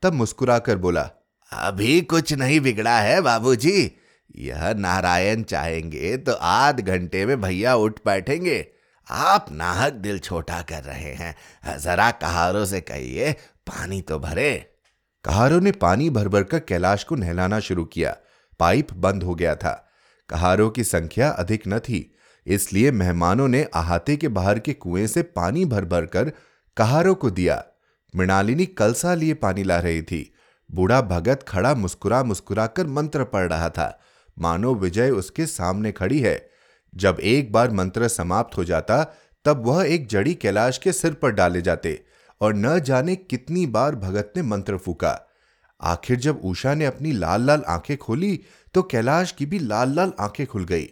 तब 0.03 0.13
मुस्कुराकर 0.13 0.79
बोला, 0.79 1.11
अभी 1.53 2.01
कुछ 2.01 2.33
नहीं 2.33 2.61
बिगड़ा 2.61 2.99
है, 2.99 3.21
बाबूजी। 3.21 3.93
यह 4.37 4.73
नारायण 4.75 5.43
चाहेंगे 5.43 6.17
तो 6.17 6.33
आध 6.33 6.81
घंटे 6.81 7.27
में 7.27 7.41
भैया 7.41 7.75
उठ 7.75 7.99
बैठेंगे। 8.07 8.67
आप 9.11 9.47
नाहक 9.53 9.93
दिल 9.93 10.19
छोटा 10.19 10.63
कर 10.63 10.83
रहे 10.83 11.13
हैं। 11.13 11.79
जरा 11.79 12.11
कहारों 12.11 12.65
से 12.67 12.81
कहिए, 12.81 13.33
पानी 13.67 14.01
तो 14.01 14.19
भरे। 14.19 14.73
कहारों 15.25 15.61
ने 15.61 15.73
पानी 15.73 16.11
भर 16.11 16.29
भर 16.29 16.43
कर 16.43 16.59
कैलाश 16.59 17.05
को 17.05 17.15
नहलाना 17.15 17.61
शुरू 17.61 17.85
किया। 17.85 18.17
पाइप 18.61 18.93
बंद 18.93 19.23
हो 19.23 19.35
गया 19.35 19.55
था। 19.55 19.89
कहारों 20.29 20.71
की 20.71 20.85
संख्या 20.85 21.31
अधिक 21.31 21.63
न 21.69 21.79
थी। 21.79 22.15
इसलिए 22.47 22.91
मेहमानों 22.91 23.49
ने 23.49 23.63
अहाते 23.65 24.17
के 24.17 24.29
बाहर 24.29 24.59
के 24.59 24.73
कुएँ 24.73 25.07
से 25.07 25.23
पानी 25.23 25.65
भर 25.65 25.85
भर 25.85 26.07
कर 26.07 26.33
कहारों 26.77 27.15
को 27.15 27.31
दिया। 27.31 27.65
मृणालिनी 28.17 28.67
कलसा 28.67 29.15
लिए 29.15 29.35
पानी 29.35 29.63
ला 29.63 29.79
रही 29.79 30.03
थी। 30.03 30.35
बूढ़ा 30.73 31.01
भगत 31.01 31.45
खड़ा 31.49 31.75
मुस्कुरा 31.75 32.23
मुस्कुरा 32.23 32.67
कर 32.67 32.87
मंत्र 32.87 33.25
पढ़ 33.25 33.49
रहा 33.49 33.69
था। 33.69 34.01
मानो 34.39 34.75
विजय 34.75 35.11
उसके 35.11 35.47
सामने 35.47 35.93
खड़ी 35.93 36.21
है। 36.21 36.51
जब 36.95 37.17
एक 37.21 37.53
बार 37.53 37.71
मंत्र 37.71 38.09
समाप्त 38.09 38.57
हो 38.57 38.65
जाता, 38.65 39.05
तब 39.45 39.67
वह 39.67 39.85
एक 39.85 40.07
जड़ी 40.07 40.35
कैलाश 40.35 40.79
के 40.79 40.93
सिर 40.93 41.13
पर 41.13 41.31
डाले 41.31 41.63
जाते 41.63 42.05
और 42.41 42.55
न 42.55 42.81
जाने 42.81 43.17
कितनी 43.17 43.67
बार 43.67 43.95
भगत 43.95 44.33
ने 44.37 44.43
मंत्र 44.43 44.77
फूका। 44.77 45.21
आखिर 45.81 46.17
जब 46.17 46.41
उषा 46.45 46.75
ने 46.75 46.85
अपनी 46.85 47.13
लाल 47.13 47.43
लाल 47.43 47.65
आँखें 47.69 47.97
खोली 47.97 48.41
तो 48.75 48.83
कैलाश 48.83 49.33
की 49.33 49.47
भी 49.47 49.59
लाल 49.59 49.95
लाल 49.95 50.13
आँखें 50.21 50.47
खुल 50.47 50.65
गई। 50.65 50.89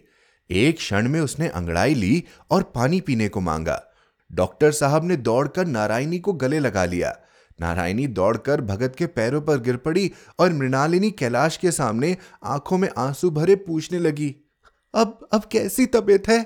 एक 0.49 0.77
क्षण 0.77 1.09
में 1.09 1.19
उसने 1.21 1.47
अंगड़ाई 1.47 1.93
ली 1.93 2.23
और 2.51 2.63
पानी 2.63 3.01
पीने 3.01 3.29
को 3.29 3.41
मांगा। 3.41 3.83
डॉक्टर 4.31 4.71
साहब 4.71 5.05
ने 5.05 5.17
दौड़कर 5.17 5.65
नारायणी 5.65 6.19
को 6.19 6.33
गले 6.33 6.59
लगा 6.59 6.85
लिया। 6.85 7.15
नारायणी 7.59 8.07
दौड़कर 8.07 8.61
भगत 8.61 8.95
के 8.97 9.05
पैरों 9.05 9.41
पर 9.41 9.59
गिर 9.59 9.77
पड़ी 9.77 10.11
और 10.39 10.53
मृणालिनी 10.53 11.11
कैलाश 11.11 11.57
के 11.57 11.71
सामने 11.71 12.15
आँखों 12.43 12.77
में 12.77 12.89
आँसू 12.97 13.29
भरे 13.29 13.55
पूछने 13.55 13.99
लगी, 13.99 14.35
अब 14.93 15.27
अब 15.33 15.43
कैसी 15.51 15.85
तबीयत 15.85 16.27
है? 16.27 16.45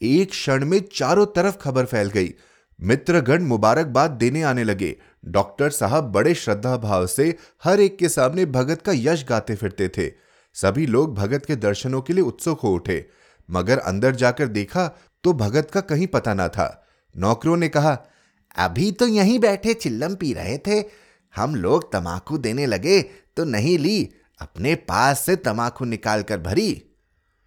एक 0.00 0.30
क्षण 0.30 0.64
में 0.64 0.80
चारों 0.94 1.26
तरफ़ 1.26 1.56
खबर 1.56 1.84
फैल 1.84 2.08
गई। 2.08 2.32
मित्रगण 2.80 3.42
मुबारकबाद 3.42 4.10
देने 4.10 4.42
आने 4.42 4.64
लगे। 4.64 4.96
डॉक्टर 5.24 5.70
साहब 5.70 6.04
बड़े 6.04 6.34
श्रद्धा 6.34 6.76
भाव 6.76 7.06
से 7.06 7.34
हर 7.64 7.80
एक 7.80 7.96
के 7.98 8.08
सामने 8.08 8.44
भगत 8.46 8.82
का 8.82 8.92
यश 8.94 9.24
गाते 9.28 9.54
फिरते 9.54 9.88
थे। 9.88 10.10
सभी 10.56 10.86
लोग 10.86 11.14
भगत 11.14 11.44
के 11.46 11.56
दर्शनों 11.56 12.00
के 12.02 12.12
लिए 12.12 12.22
उत्सुक 12.22 12.60
हो 12.60 12.74
उठे। 12.74 13.04
मगर 13.48 13.78
अंदर 13.78 14.14
जाकर 14.14 14.48
देखा 14.48 14.86
तो 15.24 15.32
भगत 15.32 15.70
का 15.70 15.80
कहीं 15.80 16.06
पता 16.06 16.34
ना 16.34 16.48
था। 16.48 16.86
नौकरों 17.14 17.56
ने 17.56 17.68
कहा 17.68 17.98
अभी 18.56 18.90
तो 18.92 19.06
यहीं 19.06 19.38
बैठे 19.38 19.74
चिल्लम 19.74 20.14
पी 20.14 20.32
रहे 20.32 20.56
थे। 20.58 20.82
हम 21.34 21.54
लोग 21.54 21.90
तमाकू 21.92 22.38
देने 22.38 22.66
लगे 22.66 23.00
तो 23.36 23.44
नहीं 23.44 23.78
ली। 23.78 24.08
अपने 24.40 24.74
पास 24.74 25.20
से 25.20 25.36
तमाकू 25.36 25.84
निकाल 25.84 26.22
कर 26.22 26.38
भरी। 26.38 26.82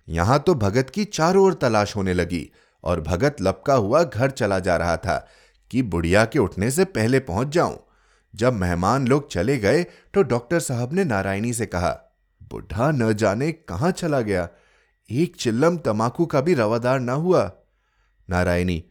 यहाँ 0.08 0.40
तो 0.40 0.54
भगत 0.56 0.90
की 0.90 1.06
चारों 1.06 1.46
ओर 1.46 1.54
तलाश 1.54 1.96
होने 1.96 2.14
लगी 2.14 2.50
और 2.84 3.02
भगत 3.02 3.42
लपका 3.42 3.74
हुआ 3.74 4.04
घर 4.04 4.32
चला 4.32 4.60
जा 4.60 4.78
रहा 4.78 4.96
था 4.98 5.18
कि 5.72 5.82
बुढ़िया 5.82 6.26
के 6.26 6.40
उठने 6.40 6.72
से 6.72 6.86
पहले 6.86 7.20
पहुँच 7.20 7.48
जाऊँ। 7.48 7.78
जब 8.34 8.54
मेहमान 8.54 9.08
लोग 9.08 9.30
चले 9.32 9.58
गए 9.58 9.84
तो 10.14 10.24
डॉक्टर 10.24 10.60
साहब 10.60 10.94
ने 10.94 11.04
नारायणी 11.04 11.54
से 11.54 11.66
कहा, 11.66 11.92
बुढ़ा 12.42 12.90
न 12.92 13.14
जाने 13.14 13.52
कहाँ 13.52 13.92
चला 13.92 14.22
गया? 14.22 14.48
एक 15.10 15.36
चिल्लम 15.36 15.78
तमाकू 15.78 16.26
का 16.26 16.42
भी 16.42 16.54
रवादार 16.54 17.00
ना 17.00 17.14
हुआ। 17.14 17.52
नारायणी, 18.30 18.84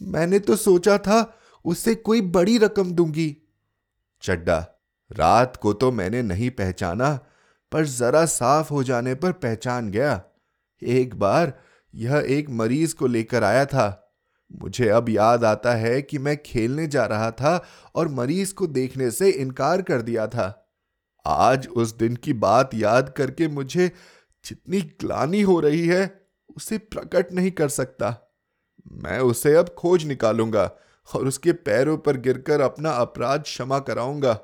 मैंने 0.00 0.38
तो 0.38 0.56
सोचा 0.56 0.96
था 0.98 1.20
उससे 1.64 1.94
कोई 1.94 2.20
बड़ी 2.20 2.58
रकम 2.58 2.92
दूँगी। 2.92 3.36
चड्डा, 4.22 4.66
रात 5.12 5.56
को 5.56 5.72
तो 5.72 5.92
मैंने 5.92 6.22
नहीं 6.22 6.50
पहचाना, 6.50 7.20
पर 7.72 7.84
जरा 7.86 8.26
साफ़ 8.26 8.70
हो 8.70 8.82
जाने 8.82 9.14
पर 9.14 9.32
पहचान 9.32 9.90
गया। 9.90 10.22
एक 10.82 11.14
बार 11.14 11.60
यह 11.94 12.24
एक 12.28 12.50
मरीज़ 12.50 12.94
को 12.94 13.06
लेकर 13.06 13.44
आया 13.44 13.66
था। 13.66 14.14
मुझे 14.52 14.88
अब 14.88 15.08
याद 15.08 15.44
आता 15.44 15.74
है 15.74 16.02
कि 16.02 16.18
मैं 16.18 16.42
खेलने 16.42 16.86
जा 16.86 17.06
रहा 17.06 17.30
था 17.30 17.64
और 17.94 18.08
मरीज़ 18.08 18.54
को 18.54 18.66
देखने 18.66 19.10
से 19.10 19.30
इनकार 19.30 19.82
कर 19.82 20.02
दिया 20.02 20.26
था। 20.26 20.74
आज 21.26 21.68
उस 21.68 21.96
दिन 21.96 22.16
की 22.16 22.32
बात 22.32 22.70
याद 22.74 23.14
करके 23.16 23.48
मुझे 23.48 23.92
जितनी 24.44 24.80
ग्लानी 24.80 25.42
हो 25.42 25.60
रही 25.60 25.86
है, 25.86 26.26
उसे 26.56 26.78
प्रकट 26.78 27.32
नहीं 27.32 27.50
कर 27.50 27.68
सकता। 27.68 28.34
मैं 28.92 29.18
उसे 29.18 29.54
अब 29.54 29.68
खोज 29.68 30.04
निकालूँगा। 30.04 30.70
और 31.14 31.26
उसके 31.26 31.52
पैरों 31.52 31.96
पर 31.96 32.16
गिरकर 32.16 32.60
अपना 32.60 32.90
अपराध 32.90 33.42
क्षमा 33.42 33.78
कराऊँगा। 33.78 34.40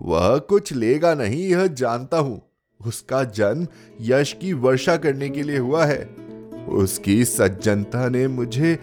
वह 0.00 0.38
कुछ 0.38 0.72
लेगा 0.72 1.14
नहीं, 1.14 1.48
यह 1.48 1.66
जानता 1.66 2.18
हूँ। 2.18 2.42
उसका 2.86 3.24
जन्म 3.24 3.66
यश 4.00 4.32
की 4.32 4.52
वर्षा 4.52 4.96
करने 4.96 5.28
के 5.28 5.42
लिए 5.42 5.58
हुआ 5.58 5.84
है। 5.84 6.04
उसकी 6.68 7.24
सज्जनता 7.24 8.08
ने 8.08 8.28
मुझे 8.28 8.78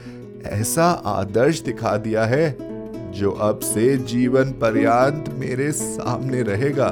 ऐसा 0.46 0.86
आदर्श 0.86 1.60
दिखा 1.60 1.98
दिया 1.98 2.26
है, 2.26 2.58
जो 3.12 3.32
अब 3.32 3.60
से 3.60 3.98
जीवन 3.98 4.52
पर्यांत 4.52 5.30
मेरे 5.30 5.72
सामने 5.72 6.42
रहेगा। 6.42 6.90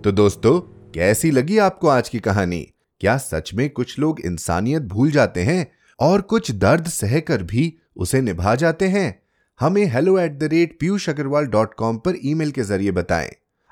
तो 0.00 0.12
दोस्तों 0.12 0.73
कैसी 0.94 1.30
लगी 1.30 1.56
आपको 1.58 1.88
आज 1.88 2.08
की 2.08 2.18
कहानी? 2.18 2.60
क्या 3.00 3.16
सच 3.18 3.50
में 3.54 3.68
कुछ 3.70 3.98
लोग 3.98 4.20
इंसानियत 4.20 4.82
भूल 4.82 5.10
जाते 5.10 5.42
हैं 5.42 5.66
और 6.00 6.20
कुछ 6.20 6.50
दर्द 6.50 6.86
सहकर 6.86 7.42
भी 7.42 7.62
उसे 7.96 8.20
निभा 8.20 8.54
जाते 8.54 8.88
हैं? 8.88 9.22
हमें 9.60 9.84
hello 9.84 10.18
at 10.18 10.38
the 10.38 10.42
rate 10.42 10.76
Piyush 10.80 11.08
Agarwal 11.08 11.46
dot 11.46 11.74
com 11.74 11.96
पर 11.96 12.14
ईमेल 12.24 12.50
के 12.50 12.62
ज़रिए 12.62 12.90
बताएँ। 12.90 13.30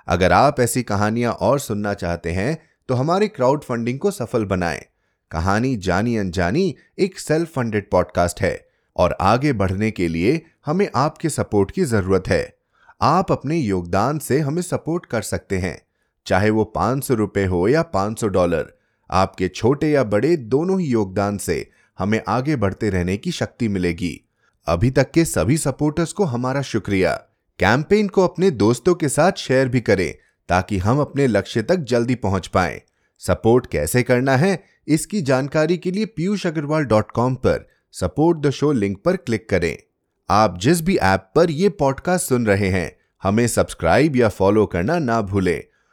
अगर 0.09 0.33
आप 0.33 0.59
ऐसी 0.61 0.83
कहानियाँ 0.83 1.33
और 1.33 1.61
सुनना 1.61 1.95
चाहते 1.95 2.31
हैं 2.31 2.59
तो 2.89 2.95
हमारे 2.95 3.29
क्राउड 3.29 3.65
फंडिंग 3.65 3.99
को 3.99 4.11
सफल 4.11 4.45
बनाएँ। 4.45 4.83
कहानी 5.31 5.77
जानी 5.79 6.17
अनजानी 6.17 6.75
एक 6.99 7.19
सेल्फ 7.19 7.55
फंडेड 7.55 7.91
पॉडकास्ट 7.91 8.43
है 8.43 8.55
और 8.97 9.17
आगे 9.21 9.53
बढ़ने 9.53 9.91
के 9.91 10.09
लिए 10.09 10.41
हमें 10.67 10.89
आपके 10.97 11.29
सपोर्ट 11.29 11.71
की 11.71 11.85
ज़रूरत 11.85 12.29
है। 12.29 12.43
आप 13.03 13.33
अपने 13.33 13.59
योगदान 13.59 14.19
से 14.19 14.41
हमें 14.41 14.63
सपोर्ट 14.63 15.07
कर 15.07 15.23
सकते 15.23 15.59
हैं। 15.59 15.81
चाहे 16.27 16.51
वो 16.51 16.65
पाँच 16.65 17.05
सौ 17.05 17.15
रुपए 17.15 17.45
हो 17.45 17.69
या 17.69 17.83
पाँच 17.83 18.21
सौ 18.21 18.29
डॉलर, 18.29 18.73
आपके 19.11 19.49
छोटे 19.49 19.91
या 19.91 20.05
बड़े 20.05 20.37
दोनों 20.37 20.81
ही 20.81 20.87
योगदान 20.87 21.39
से 21.39 21.71
हमें 21.99 22.21
आगे 22.29 22.57
बढ़ते 22.57 22.91
रहने 22.91 23.17
की 23.17 23.31
शक्ति 23.31 23.69
मिलेगी। 23.69 24.29
अभी 24.67 24.91
तक 24.91 25.11
के 25.11 25.25
सभी 25.25 25.57
सपोर्टर्स 25.57 26.13
को 26.13 26.25
हमारा 26.25 26.63
शुक्रिया। 26.63 27.15
कैंपेन 27.59 28.09
को 28.09 28.25
अपने 28.25 28.51
दोस्तों 28.51 28.95
के 28.95 29.09
साथ 29.09 29.33
शेयर 29.33 29.69
भी 29.69 29.81
करें 29.81 30.15
ताकि 30.49 30.79
हम 30.79 31.01
अपने 31.01 31.27
लक्ष्य 31.27 31.63
तक 31.63 31.77
जल्दी 31.77 32.15
पहुँच 32.15 32.47
पाए। 32.47 32.83
सपोर्ट 33.19 33.67
कैसे 33.67 34.03
करना 34.03 34.37
है, 34.37 34.63
इसकी 34.89 35.23
जानकारी 35.23 35.77
के 35.79 35.91
लिए 35.91 36.07
पीयूष 36.07 36.47
अग्रवाल 36.47 36.85
डॉट 36.85 37.11
कॉम 37.11 37.35
पर 37.35 37.69
सपोर्ट 37.93 38.39
द 38.39 38.51
शो 38.51 38.73
लिंक 38.73 38.99
पर 39.05 39.17
क्लिक 39.17 39.49
करें। 39.49 39.77
आप 40.31 40.59
जिस 40.59 40.81
भी 40.81 40.97
ऐप 40.97 41.31
पर 41.35 41.51
यह 41.51 41.73
पॉडकास्ट 41.79 42.29
सुन 42.29 42.47
रहे 42.47 42.69
हैं, 42.69 42.97
हमें 43.23 43.47
सब्सक्राइब 43.49 44.17
या 44.17 44.29
फॉलो 44.29 44.67
करना 44.67 44.99
ना 44.99 45.21
भूलें। 45.23 45.63